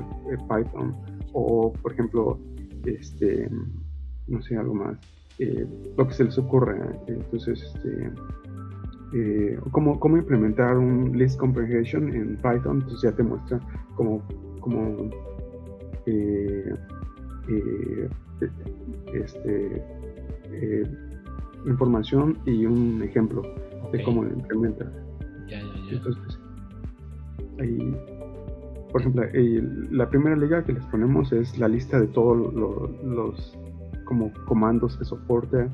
[0.47, 0.95] Python.
[1.33, 2.39] O, por ejemplo,
[2.85, 3.49] este,
[4.27, 4.97] no sé, algo más.
[5.97, 6.79] lo que se les ocurre.
[7.07, 8.11] Entonces, este,
[9.71, 13.59] cómo, cómo, implementar un list comprehension en Python, entonces ya te muestra
[13.95, 14.21] cómo,
[14.59, 15.09] cómo
[19.13, 19.83] este,
[20.51, 20.83] eh,
[21.65, 23.41] información y un ejemplo
[23.91, 24.91] de cómo lo implementa.
[25.91, 26.39] Entonces,
[27.59, 27.95] ahí,
[28.91, 29.23] por ejemplo,
[29.91, 33.57] la primera liga que les ponemos es la lista de todos los
[34.05, 35.69] como comandos que soporta.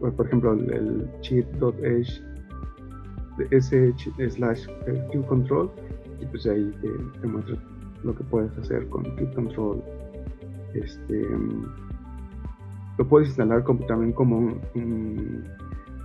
[0.00, 2.22] Por ejemplo, el, cheat.h
[3.50, 4.66] sh slash
[5.26, 5.70] control
[6.20, 6.70] y pues ahí
[7.20, 7.56] te, muestra
[8.02, 9.04] lo que puedes hacer con
[9.34, 9.82] control.
[10.74, 11.24] Este
[12.98, 15.44] lo puedes instalar como, también como un,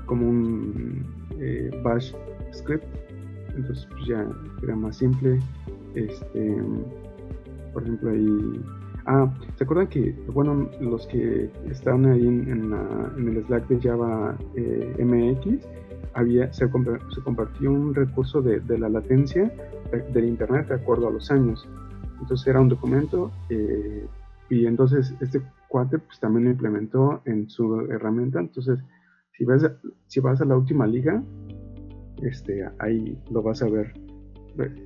[0.05, 1.03] como un
[1.39, 2.13] eh, bash
[2.53, 2.85] script.
[3.57, 4.25] Entonces pues ya
[4.63, 5.39] era más simple
[5.95, 6.63] este
[7.73, 8.61] por ejemplo ahí
[9.05, 12.73] ah se acuerdan que bueno los que estaban ahí en,
[13.17, 15.65] el slack de java eh, mx
[16.13, 19.51] había se, compartió un recurso de, la latencia
[20.13, 21.67] del internet de acuerdo a los años
[22.21, 24.05] entonces era un documento eh,
[24.49, 25.41] y entonces este
[25.73, 28.39] cuate pues también lo implementó en su herramienta.
[28.39, 28.79] Entonces,
[29.35, 29.65] si vas,
[30.05, 31.23] si vas a la última liga,
[32.21, 33.91] este, ahí lo vas a ver.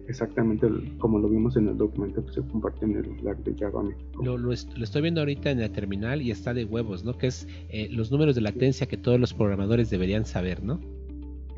[0.07, 3.84] Exactamente como lo vimos en el documento que se compartió en el Slack de Java
[4.24, 7.18] Lo, lo, estoy viendo ahorita en la terminal y está de huevos, ¿no?
[7.18, 10.80] Que es eh, los números de latencia que todos los programadores deberían saber, ¿no?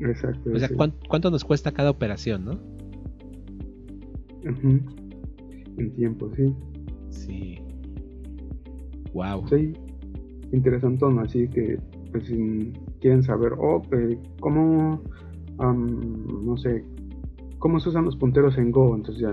[0.00, 0.50] Exacto.
[0.52, 0.68] O sea,
[1.08, 2.58] ¿cuánto, nos cuesta cada operación, no?
[5.76, 6.54] En tiempo, sí.
[7.10, 7.58] Sí.
[9.12, 9.46] Wow.
[9.48, 9.72] Sí,
[10.52, 11.78] interesante, así que
[12.10, 15.00] pues si quieren saber, oh, pues, cómo,
[15.58, 16.84] no sé,
[17.60, 19.30] cómo se usan los punteros en Go, entonces ya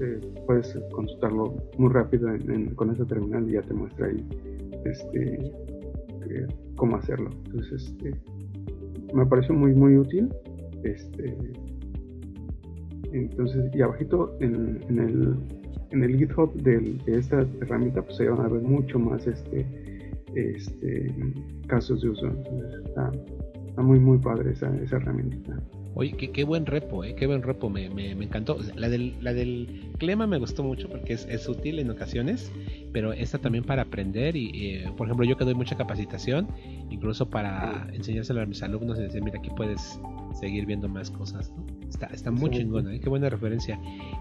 [0.00, 2.28] eh, puedes consultarlo muy rápido
[2.76, 4.24] con esa terminal y ya te muestra ahí
[4.84, 5.34] este,
[6.30, 6.46] eh,
[6.76, 7.30] cómo hacerlo.
[7.46, 8.14] Entonces, este,
[9.12, 10.32] me pareció muy, muy útil.
[10.84, 11.36] Este,
[13.12, 15.34] entonces, y abajito en, el,
[15.90, 19.66] en el GitHub de esta herramienta, pues se van a ver mucho más este,
[20.34, 21.12] este,
[21.66, 22.26] casos de uso.
[22.28, 25.58] Entonces, está, muy, muy padre esa, esa herramienta.
[25.98, 28.56] Oye, qué, qué, buen repo, eh, qué buen repo, me, me, me encantó.
[28.76, 32.52] La del, la del Clema me gustó mucho porque es, es útil en ocasiones,
[32.92, 36.46] pero esta también para aprender y, eh, por ejemplo, yo que doy mucha capacitación,
[36.88, 39.98] incluso para enseñárselo a mis alumnos y decir, mira, aquí puedes
[40.38, 41.52] seguir viendo más cosas.
[41.88, 43.00] Está, está muy chingona, ¿eh?
[43.00, 43.76] qué buena referencia.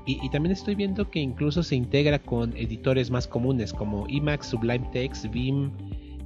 [0.08, 4.48] Y, y, también estoy viendo que incluso se integra con editores más comunes como Emacs,
[4.48, 5.70] Sublime Text, Vim,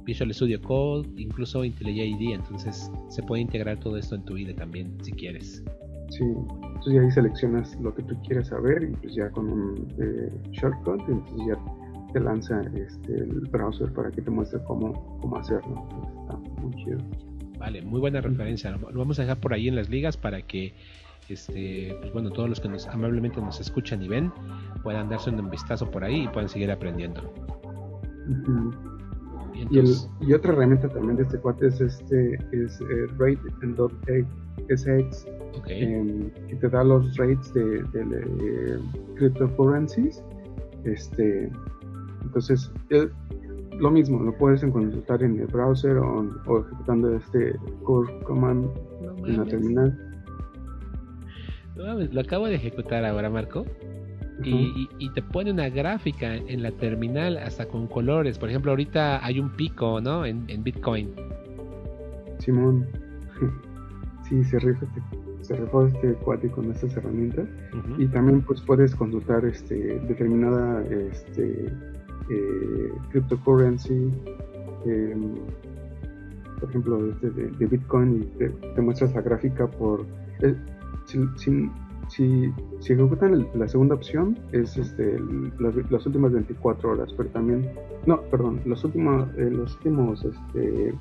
[0.04, 4.54] Visual Studio Code, incluso IntelliJ IDEA, entonces se puede integrar todo esto en tu IDE
[4.54, 5.62] también si quieres.
[6.10, 10.30] Sí, entonces ahí seleccionas lo que tú quieres saber y pues ya con un eh,
[10.50, 15.88] shortcut, entonces ya te lanza este, el browser para que te muestre cómo, cómo hacerlo.
[16.22, 16.98] está muy chido.
[17.58, 18.72] Vale, muy buena referencia.
[18.72, 20.74] Lo vamos a dejar por ahí en las ligas para que
[21.28, 24.32] este, pues bueno, todos los que nos amablemente nos escuchan y ven
[24.82, 27.32] puedan darse un vistazo por ahí y puedan seguir aprendiendo.
[29.70, 33.66] Y, otra herramienta también de este cuate es este es eh, Rate.sx
[35.66, 38.78] em, que te da los rates de, de,
[39.16, 40.22] cryptocurrencies.
[40.84, 41.50] Este,
[42.22, 43.08] entonces, eh,
[43.78, 46.24] lo mismo, lo puedes consultar en el browser o,
[46.60, 48.70] ejecutando este core command
[49.26, 49.96] en la terminal.
[51.76, 53.64] lo acabo de ejecutar ahora, Marco
[54.44, 58.38] y, te pone una gráfica en la terminal hasta con colores.
[58.38, 60.24] Por ejemplo, ahorita hay un pico, ¿no?
[60.24, 61.12] En, Bitcoin.
[62.38, 62.86] Simón,
[64.28, 65.02] sí, se rifa este,
[65.42, 67.48] se rifó este cuate con estas herramientas.
[67.98, 71.66] Y también pues puedes consultar este determinada este
[72.30, 74.10] eh, cryptocurrency.
[74.86, 75.34] Em,
[76.58, 80.06] por ejemplo, este de, Bitcoin y te, muestras la gráfica por...
[80.40, 80.54] Eh,
[81.06, 81.68] sin, si,
[82.12, 85.18] si ejecutan la segunda opción, es este,
[85.58, 87.70] las, últimas 24 horas, pero también,
[88.06, 90.94] no, perdón, los últimos, eh, los últimos, este,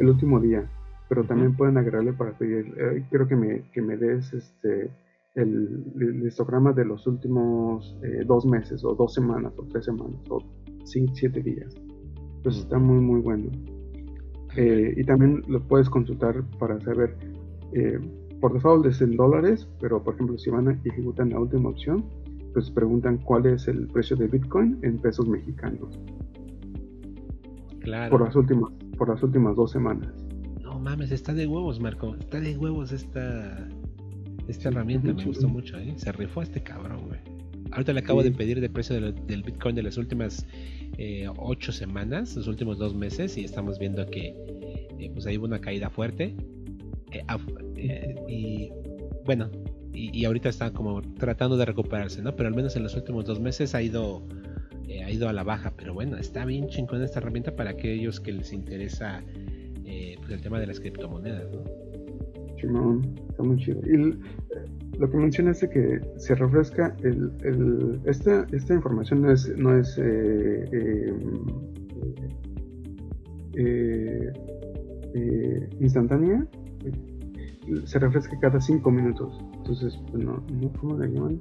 [0.00, 0.68] el último día,
[1.08, 4.90] pero también pueden agregarle para pedir, eh, quiero que me, que me des este,
[5.36, 10.40] el, histograma de los últimos eh, dos meses, o dos semanas, o tres semanas, o
[10.84, 11.74] cinco, siete días.
[12.38, 13.50] Entonces está muy, muy bueno.
[14.56, 17.14] y también lo puedes consultar para saber
[18.40, 22.04] por default es en dólares, pero por ejemplo si van a ejecutar la última opción,
[22.52, 25.98] pues preguntan cuál es el precio de Bitcoin en pesos mexicanos.
[27.80, 28.10] Claro.
[28.10, 30.12] Por las últimas, por las últimas dos semanas.
[30.62, 32.16] No mames, está de huevos, Marco.
[32.16, 33.68] Está de huevos esta,
[34.48, 35.12] esta herramienta.
[35.12, 35.94] Me gustó mucho, ¿eh?
[35.96, 37.20] Se rifó este cabrón, güey.
[37.72, 40.46] Ahorita le acabo de pedir el precio del Bitcoin de las últimas
[40.98, 44.34] eh, ocho semanas, los últimos dos meses, y estamos viendo que
[44.98, 46.34] eh, pues ahí hubo una caída fuerte.
[47.12, 47.22] Eh,
[47.76, 48.70] eh, y
[49.24, 49.50] bueno,
[49.92, 52.36] y, ahorita está como tratando de recuperarse, ¿no?
[52.36, 54.22] Pero al menos en los últimos dos meses ha ido,
[54.88, 55.72] eh, ha ido a la baja.
[55.76, 59.22] Pero bueno, está bien chingón esta herramienta para aquellos que les interesa
[60.18, 61.62] pues el tema de las criptomonedas, ¿no?
[63.28, 63.80] está muy chido.
[63.86, 64.18] Y
[64.98, 69.98] lo que menciona es que se refresca el, esta, esta información no es, no es
[75.80, 76.46] instantánea,
[77.84, 79.38] se refresca cada 5 minutos.
[79.56, 80.42] Entonces, bueno,
[80.80, 81.40] ¿cómo le llaman?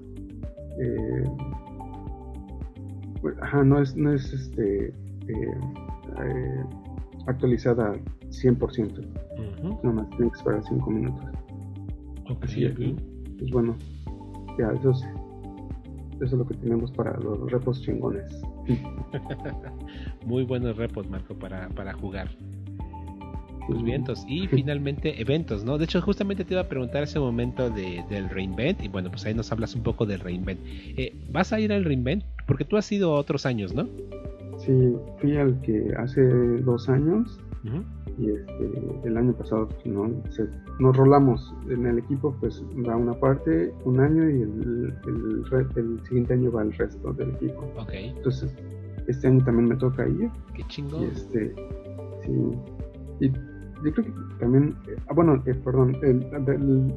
[0.80, 1.24] Eh,
[3.42, 4.94] ajá, no es, no es este, eh,
[5.28, 6.64] eh,
[7.28, 7.96] actualizada
[8.30, 9.08] 100%.
[9.64, 11.26] Uh más tiene que esperar 5 minutos.
[12.42, 12.68] Así
[13.38, 13.76] Pues bueno,
[14.58, 15.04] ya, eso es,
[16.16, 18.42] eso es lo que tenemos para los repos chingones.
[20.26, 22.30] Muy buenos repos, Marco, para, para jugar
[23.70, 25.78] los vientos y finalmente eventos, ¿no?
[25.78, 29.26] De hecho, justamente te iba a preguntar ese momento de, del reinvent y bueno, pues
[29.26, 30.60] ahí nos hablas un poco del reinvent.
[30.66, 32.24] Eh, ¿Vas a ir al reinvent?
[32.46, 33.88] Porque tú has ido otros años, ¿no?
[34.58, 36.22] Sí, fui al que hace
[36.62, 37.40] dos años
[38.18, 38.72] Y este,
[39.04, 40.10] el año pasado pues, ¿no?
[40.80, 44.94] nos rolamos en el equipo, pues va una parte un año y el,
[45.76, 47.70] el, siguiente año va el resto del equipo.
[47.80, 48.14] Okay.
[48.16, 48.56] Entonces,
[49.08, 50.30] este año también me toca ir.
[50.54, 51.04] Qué chingón.
[51.04, 51.54] Y este,
[52.24, 52.32] sí.
[53.20, 53.32] Y
[53.86, 56.20] yo creo que también, eh, ah, bueno, eh, perdón, el,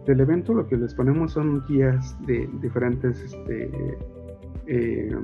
[0.07, 3.71] del evento lo que les ponemos son guías de diferentes este,
[4.67, 5.15] eh,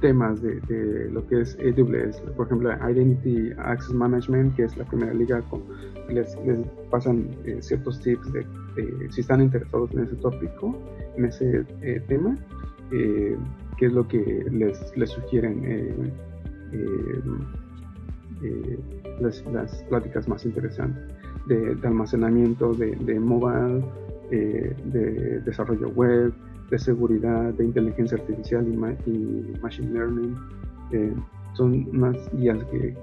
[0.00, 2.20] temas de, lo que es AWS.
[2.36, 5.64] Por ejemplo, Identity Access Management, que es la primera liga, con,
[6.08, 6.36] les,
[6.90, 7.28] pasan
[7.60, 8.46] ciertos tips de,
[9.10, 10.78] si están interesados en ese tópico,
[11.16, 11.64] en ese
[12.06, 12.36] tema,
[12.90, 16.12] qué es lo que les, les sugieren
[19.20, 19.42] las,
[19.88, 21.02] pláticas más interesantes
[21.46, 23.84] de, almacenamiento, de, mobile,
[24.30, 26.32] eh, de desarrollo web,
[26.70, 30.36] de seguridad, de inteligencia artificial y, machine learning.
[30.92, 31.14] Eh,
[31.54, 32.94] son unas guías que,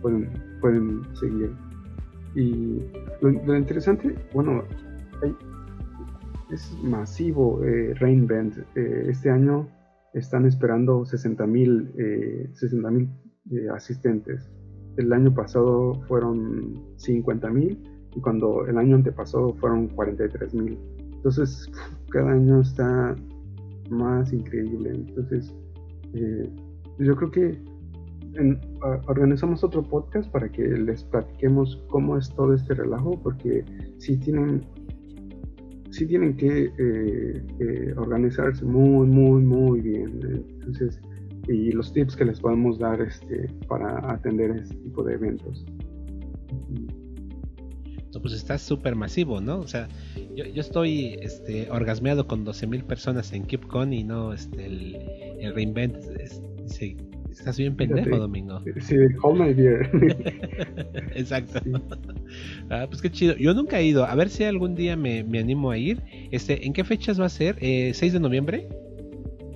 [0.00, 1.52] pueden, pueden seguir.
[2.34, 2.80] Y
[3.20, 4.64] lo, interesante, bueno,
[6.50, 7.60] es masivo
[7.94, 8.56] Reinvent.
[8.74, 9.68] este año
[10.14, 11.92] están esperando 60 mil
[12.54, 12.90] 60,
[13.74, 14.50] asistentes
[14.96, 17.78] el año pasado fueron 50 mil
[18.14, 20.78] y cuando el año antepasado fueron 43 mil.
[21.14, 21.70] Entonces,
[22.10, 23.14] cada año está
[23.90, 24.90] más increíble.
[24.90, 25.54] Entonces,
[26.14, 26.50] eh,
[26.98, 27.72] yo creo que
[29.06, 33.64] organizamos otro podcast para que les platiquemos cómo es todo este relajo, porque
[33.98, 34.62] si tienen,
[35.90, 40.20] si tienen que eh, eh, organizarse muy, muy, muy bien.
[40.54, 41.00] Entonces,
[41.48, 45.64] y los tips que les podemos dar este, para atender este tipo de eventos.
[48.20, 49.58] pues está súper masivo, ¿no?
[49.58, 49.88] O sea,
[50.36, 54.96] yo, yo estoy este, orgasmeado con 12.000 personas en KeepCon y no este, el,
[55.40, 55.96] el Reinvent.
[57.30, 58.62] estás bien pendejo, Domingo.
[58.80, 59.90] Sí, hold my beer.
[61.14, 61.60] Exacto.
[62.70, 63.36] Ah, pues qué chido.
[63.36, 64.06] Yo nunca he ido.
[64.06, 66.00] A ver si algún día me, me animo a ir.
[66.30, 67.58] Este, ¿En qué fechas va a ser?
[67.60, 68.68] Eh, ¿6 de noviembre?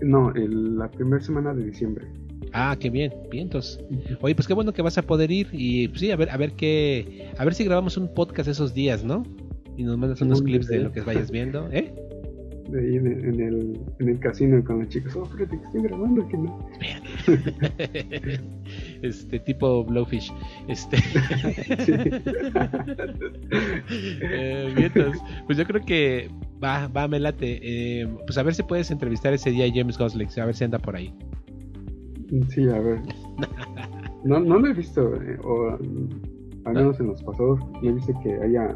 [0.03, 2.07] No, la primera semana de diciembre.
[2.53, 3.81] Ah, qué bien, bien, entonces.
[4.21, 6.37] Oye, pues qué bueno que vas a poder ir y pues sí, a ver, a
[6.37, 9.25] ver qué, a ver si grabamos un podcast esos días, ¿no?
[9.77, 11.95] Y nos mandas unos clips de lo que vayas viendo, ¿eh?
[12.71, 16.23] De ahí en, el, en el casino con los chicos, oh, fíjate que estoy grabando
[16.23, 16.69] aquí, ¿no?
[19.03, 20.33] este tipo Blowfish.
[20.67, 20.97] Este.
[24.21, 26.29] eh, bien, entonces, pues yo creo que
[26.63, 27.61] Va, va, me late.
[27.63, 30.65] Eh, pues a ver si puedes entrevistar ese día a James Gosling, a ver si
[30.65, 31.13] anda por ahí.
[32.49, 33.01] Sí, a ver.
[34.25, 35.79] No, no lo he visto, eh, o
[36.65, 38.75] al menos en los pasados, no he visto que haya,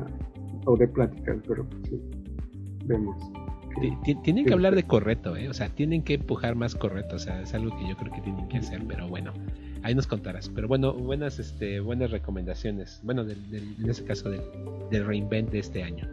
[0.65, 2.01] o de pláticas, pero pues sí,
[2.85, 3.17] vemos.
[4.23, 5.49] Tienen que hablar de correcto, ¿eh?
[5.49, 8.21] O sea, tienen que empujar más correcto, o sea, es algo que yo creo que
[8.21, 9.33] tienen que hacer, pero bueno,
[9.83, 10.49] ahí nos contarás.
[10.49, 14.43] Pero bueno, buenas, este, buenas recomendaciones, bueno, en ese caso del,
[14.93, 16.07] del reinvent de este año.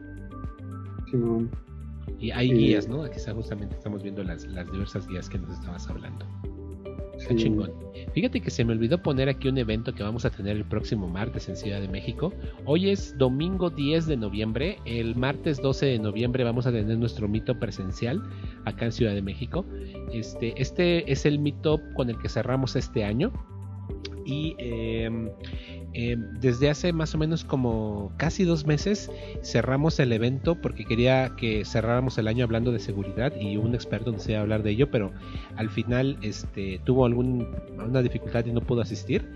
[2.20, 3.04] Y hay guías, ¿no?
[3.04, 6.26] Aquí está justamente estamos viendo las, las diversas guías que nos estabas hablando.
[7.18, 7.72] Está chingón.
[8.14, 11.08] Fíjate que se me olvidó poner aquí un evento que vamos a tener el próximo
[11.08, 12.32] martes en Ciudad de México.
[12.66, 14.78] Hoy es domingo 10 de noviembre.
[14.86, 18.22] El martes 12 de noviembre vamos a tener nuestro mito presencial
[18.66, 19.66] acá en Ciudad de México.
[20.14, 23.32] Este, este es el meetup con el que cerramos este año.
[24.26, 25.10] Y eh,
[25.94, 29.10] Em, desde hace más o menos como casi dos meses
[29.42, 34.12] cerramos el evento porque quería que cerráramos el año hablando de seguridad y un experto
[34.12, 35.12] nos iba a hablar de ello, pero
[35.56, 39.28] al final este, tuvo alguna dificultad y no pudo asistir.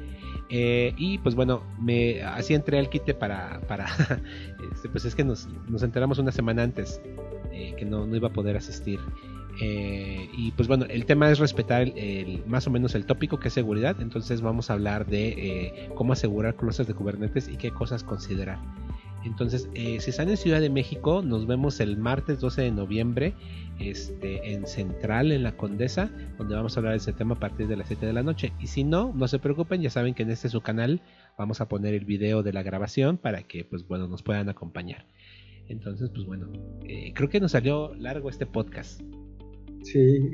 [0.50, 3.86] Eh, y pues bueno, me así entré al quite para, para
[4.74, 5.48] este, pues es que nos,
[5.82, 7.02] enteramos una semana antes
[7.54, 9.00] eh, que no iba a poder asistir.
[9.60, 13.50] Eh, y pues bueno, el tema es respetar el, más o menos el tópico que
[13.50, 13.98] es seguridad.
[14.00, 18.60] Entonces vamos a hablar de eh, cómo asegurar cosas de Kubernetes y qué cosas considerar.
[19.24, 23.36] Entonces, eh, si están en Ciudad de México, nos vemos el martes 12 de noviembre
[23.78, 27.68] este, en Central, en la Condesa, donde vamos a hablar de ese tema a partir
[27.68, 28.52] de las 7 de la noche.
[28.60, 31.02] Y si no, no se preocupen, ya saben que en este su canal
[31.38, 35.06] vamos a poner el video de la grabación para que pues bueno, nos puedan acompañar.
[35.68, 36.52] Entonces, pues bueno,
[37.14, 39.02] creo que nos salió largo este podcast.
[39.84, 40.32] Sí,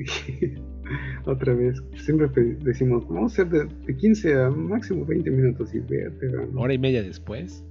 [1.25, 1.81] otra vez.
[1.95, 2.27] Siempre
[2.63, 6.27] decimos, vamos a ser de, 15 a máximo 20 minutos y verte.
[6.55, 7.63] Hora y media después.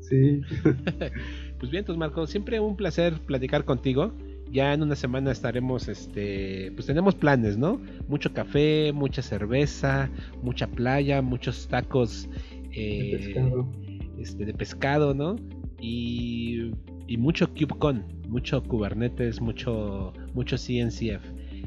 [0.00, 0.40] Sí.
[1.58, 4.12] pues bien, entonces Marco, siempre un placer platicar contigo.
[4.52, 7.80] Ya en una semana estaremos, este, pues tenemos planes, ¿no?
[8.08, 10.10] Mucho café, mucha cerveza,
[10.42, 12.28] mucha playa, muchos tacos
[12.74, 13.70] de, pescado.
[14.18, 15.36] Este, de pescado, ¿no?
[15.80, 16.72] Y,
[17.06, 21.22] y mucho KubeCon mucho Kubernetes, mucho, mucho CNCF.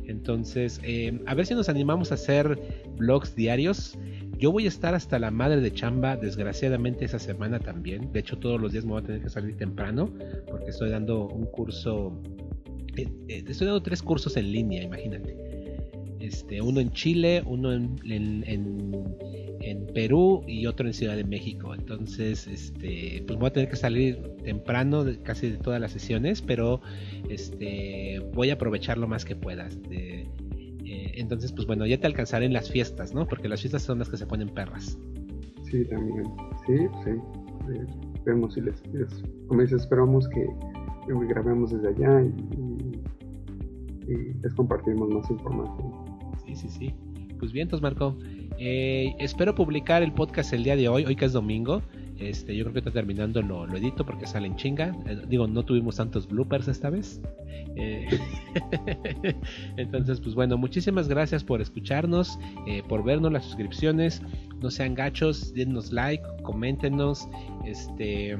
[0.07, 2.59] Entonces, eh, a ver si nos animamos a hacer
[2.97, 3.97] blogs diarios.
[4.37, 8.11] Yo voy a estar hasta la madre de chamba, desgraciadamente esa semana también.
[8.11, 10.09] De hecho, todos los días me voy a tener que salir temprano
[10.49, 12.19] porque estoy dando un curso.
[12.95, 15.37] Eh, eh, estoy dando tres cursos en línea, imagínate.
[16.19, 17.97] Este, uno en Chile, uno en,
[19.93, 21.73] Perú y otro en Ciudad de México.
[21.73, 26.41] Entonces, este, pues voy a tener que salir temprano de casi de todas las sesiones,
[26.41, 26.81] pero
[27.29, 29.81] este, voy a aprovechar lo más que puedas.
[29.83, 30.27] De,
[30.85, 33.25] eh, entonces, pues bueno, ya te alcanzaré en las fiestas, ¿no?
[33.27, 34.97] Porque las fiestas son las que se ponen perras.
[35.63, 36.25] Sí, también.
[36.65, 37.11] Sí, sí.
[37.73, 37.85] Eh,
[38.25, 38.81] vemos si les,
[39.47, 40.47] como dices, esperamos que,
[41.27, 42.33] grabemos desde allá y,
[44.41, 45.93] les compartimos más información.
[46.45, 46.93] Sí, sí, sí.
[47.39, 48.17] Pues bien, entonces Marco,
[48.59, 51.81] eh, espero publicar el podcast el día de hoy, hoy que es domingo.
[52.19, 54.95] Este, yo creo que está terminando lo, lo edito porque sale en chinga.
[55.27, 57.19] digo, no tuvimos tantos bloopers esta vez.
[57.75, 58.07] Eh,
[59.77, 62.37] entonces, pues bueno, muchísimas gracias por escucharnos,
[62.67, 64.21] eh, por vernos las suscripciones.
[64.61, 67.27] No sean gachos, denos like, coméntenos.
[67.65, 68.37] Este,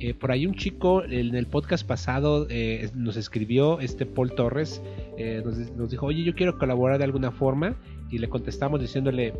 [0.00, 2.46] eh, por ahí un chico en el podcast pasado
[2.94, 4.82] nos escribió, este Paul Torres,
[5.76, 7.76] nos, dijo, oye, yo quiero colaborar de alguna forma.
[8.10, 9.34] Y le contestamos diciéndole,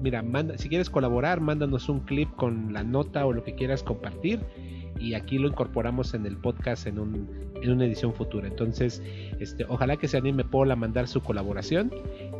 [0.00, 3.82] mira, manda, si quieres colaborar, mándanos un clip con la nota o lo que quieras
[3.82, 4.40] compartir
[5.02, 7.28] y aquí lo incorporamos en el podcast en, un,
[7.60, 8.46] en una edición futura.
[8.46, 9.02] Entonces,
[9.40, 11.90] este, ojalá que se anime Paul a mandar su colaboración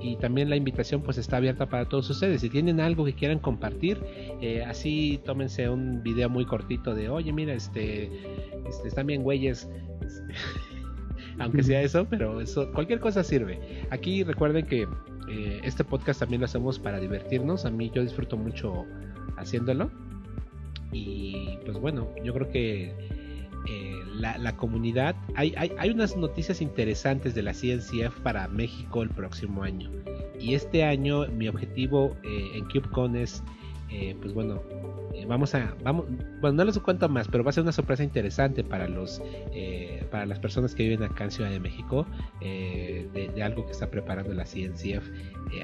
[0.01, 2.41] y también la invitación pues está abierta para todos ustedes.
[2.41, 3.99] Si tienen algo que quieran compartir,
[4.41, 8.11] eh, así tómense un video muy cortito de, oye, mira, este,
[8.69, 9.69] este están bien güeyes.
[11.39, 13.59] aunque sea eso, pero eso, cualquier cosa sirve.
[13.91, 14.87] Aquí recuerden que
[15.29, 17.65] eh, este podcast también lo hacemos para divertirnos.
[17.65, 18.87] A mí yo disfruto mucho
[19.37, 19.91] haciéndolo.
[20.93, 22.95] Y pues bueno, yo creo que
[23.67, 29.63] eh, la, comunidad, hay, hay, unas noticias interesantes de la CNCF para México el próximo
[29.63, 29.91] año.
[30.39, 33.43] Y este año mi objetivo eh, en KubeCon es,
[33.91, 34.61] eh, pues bueno,
[35.27, 36.07] vamos a, vamos,
[36.41, 39.23] bueno, no les cuento más, pero va a ser una sorpresa interesante para los,
[40.11, 42.07] para las personas que viven acá en Ciudad de México,
[42.41, 45.09] de, de, algo que está preparando la CNCF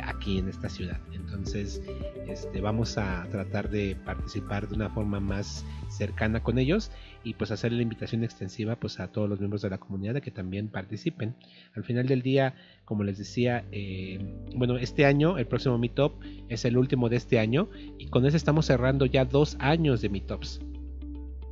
[0.03, 0.99] aquí en esta ciudad.
[1.13, 1.83] Entonces,
[2.27, 6.91] este, vamos a tratar de participar de una forma más cercana con ellos
[7.25, 10.31] y pues hacer la invitación extensiva pues a todos los miembros de la comunidad que
[10.31, 11.35] también participen.
[11.75, 14.19] Al final del día, como les decía, eh,
[14.55, 17.69] bueno, este año, el próximo Meetup es el último de este año
[17.99, 20.61] y con ese estamos cerrando ya dos años de Meetups.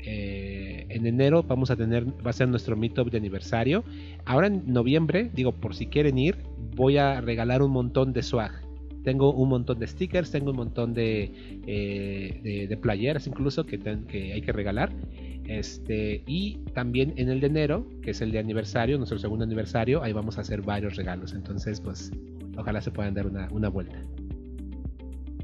[0.09, 3.83] Eh, en enero vamos a tener, va a ser nuestro meetup de aniversario.
[4.25, 6.37] Ahora en noviembre, digo, por si quieren ir,
[6.77, 8.67] voy a regalar un montón de swag
[9.07, 11.31] tengo un montón de stickers, tengo un montón de,
[11.69, 14.93] eh, de, playeras incluso que, que hay que regalar.
[15.45, 20.03] Este, y también en el de enero, que es el de aniversario, nuestro segundo aniversario,
[20.03, 21.35] ahí vamos a hacer varios regalos.
[21.35, 22.11] Entonces, pues,
[22.57, 23.97] ojalá se puedan dar una, una vuelta.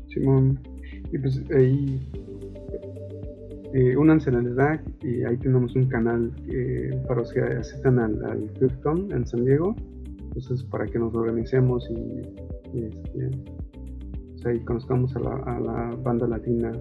[0.08, 0.58] Simón,
[1.12, 2.00] y pues ahí
[3.74, 8.22] eh, únanse a la y ahí tenemos un canal eh, para los que asistan al,
[8.24, 8.50] al
[9.12, 9.74] en San Diego.
[10.34, 13.30] Entonces, para que nos organicemos y este,
[14.48, 16.72] ahí conozcamos a la, banda latina.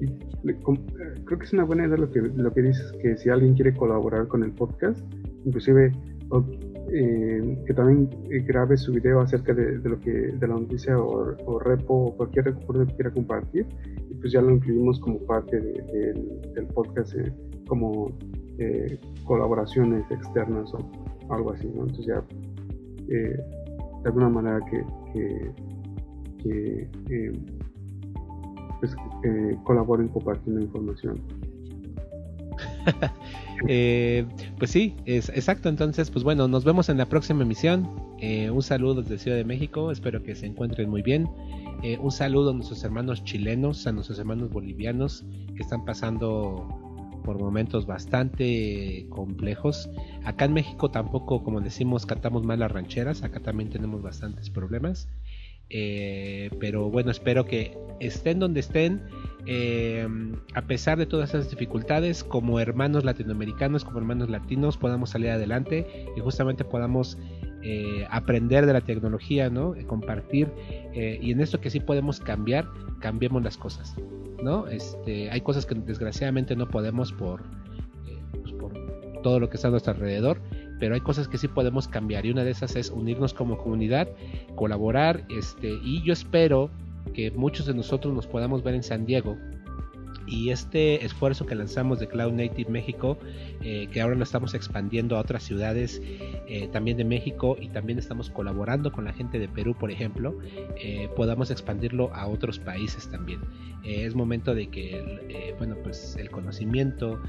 [0.00, 0.06] Y
[1.26, 3.74] creo que es una buena idea lo que, lo que dices, que si alguien quiere
[3.74, 5.00] colaborar con el podcast,
[5.44, 5.92] inclusive
[6.92, 8.10] eh, que también
[8.46, 12.86] grabe su video acerca de, lo que de la noticia o, repo o cualquier recuerdo
[12.86, 13.66] que quiera compartir
[14.10, 17.32] y pues ya lo incluimos como parte del podcast eh,
[17.66, 18.12] como
[18.58, 20.90] eh, colaboraciones externas o
[21.32, 21.82] algo así ¿no?
[21.82, 22.24] entonces ya
[24.02, 24.84] de alguna manera que,
[26.44, 27.32] eh,
[28.80, 31.20] pues, eh, colaboren compartiendo información.
[33.68, 34.24] Eh,
[34.58, 35.68] pues sí, es exacto.
[35.68, 37.86] Entonces, pues bueno, nos vemos en la próxima emisión.
[38.22, 39.90] un saludo desde Ciudad de México.
[39.90, 41.28] Espero que se encuentren muy bien.
[42.00, 46.80] un saludo a nuestros hermanos chilenos, a nuestros hermanos bolivianos que están pasando
[47.22, 49.88] por momentos bastante complejos.
[50.24, 55.08] Acá en México tampoco, como decimos, cantamos mal las rancheras, acá también tenemos bastantes problemas.
[55.70, 59.02] Eh, pero bueno, espero que estén donde estén,
[59.46, 60.06] eh,
[60.54, 65.86] a pesar de todas esas dificultades, como hermanos latinoamericanos, como hermanos latinos, podamos salir adelante
[66.16, 67.16] y justamente podamos
[67.62, 69.74] eh, aprender de la tecnología, ¿no?
[69.86, 70.48] compartir
[70.92, 72.66] y en esto que sí podemos cambiar,
[73.00, 73.94] cambiemos las cosas.
[74.42, 74.66] ¿no?
[74.68, 77.42] Este, hay cosas que desgraciadamente no podemos por,
[78.40, 78.72] pues, por
[79.22, 80.40] todo lo que está a nuestro alrededor,
[80.80, 84.08] pero hay cosas que sí podemos cambiar y una de esas es unirnos como comunidad,
[84.56, 86.70] colaborar, este, y yo espero
[87.14, 89.36] que muchos de nosotros nos podamos ver en San Diego
[90.30, 93.18] y este esfuerzo que lanzamos de Cloud Native México,
[93.62, 97.98] eh, que ahora lo estamos expandiendo a otras ciudades eh, también de México y también
[97.98, 100.38] estamos colaborando con la gente de Perú, por ejemplo,
[100.76, 103.40] eh, podamos expandirlo a otros países también.
[103.82, 107.20] es momento de que bueno, pues el conocimiento,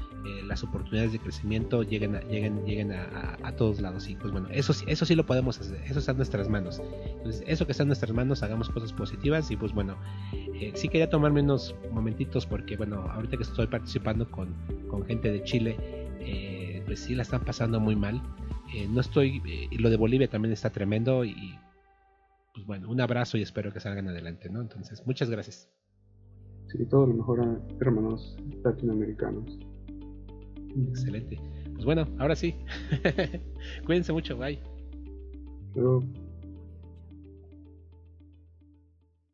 [0.46, 4.08] las oportunidades de crecimiento lleguen a, lleguen, lleguen a, todos lados.
[4.08, 6.80] Y pues bueno, eso, eso sí lo podemos hacer, eso está en nuestras manos.
[7.16, 9.96] Entonces, eso que está en nuestras manos, hagamos cosas positivas y pues bueno,
[10.74, 14.54] sí quería tomarme unos momentitos porque bueno, ahorita que estoy participando con,
[15.06, 15.76] gente de Chile,
[16.20, 18.22] eh, pues sí la están pasando muy mal.
[18.74, 21.58] Eh, no estoy, eh, y lo de Bolivia también está tremendo y
[22.54, 24.60] pues bueno, un abrazo y espero que salgan adelante, ¿no?
[24.60, 25.70] Entonces, muchas gracias.
[26.68, 29.58] Sí, todo lo mejor a hermanos latinoamericanos.
[30.88, 31.38] Excelente.
[31.74, 32.54] Pues bueno, ahora sí.
[33.86, 34.60] Cuídense mucho, bye.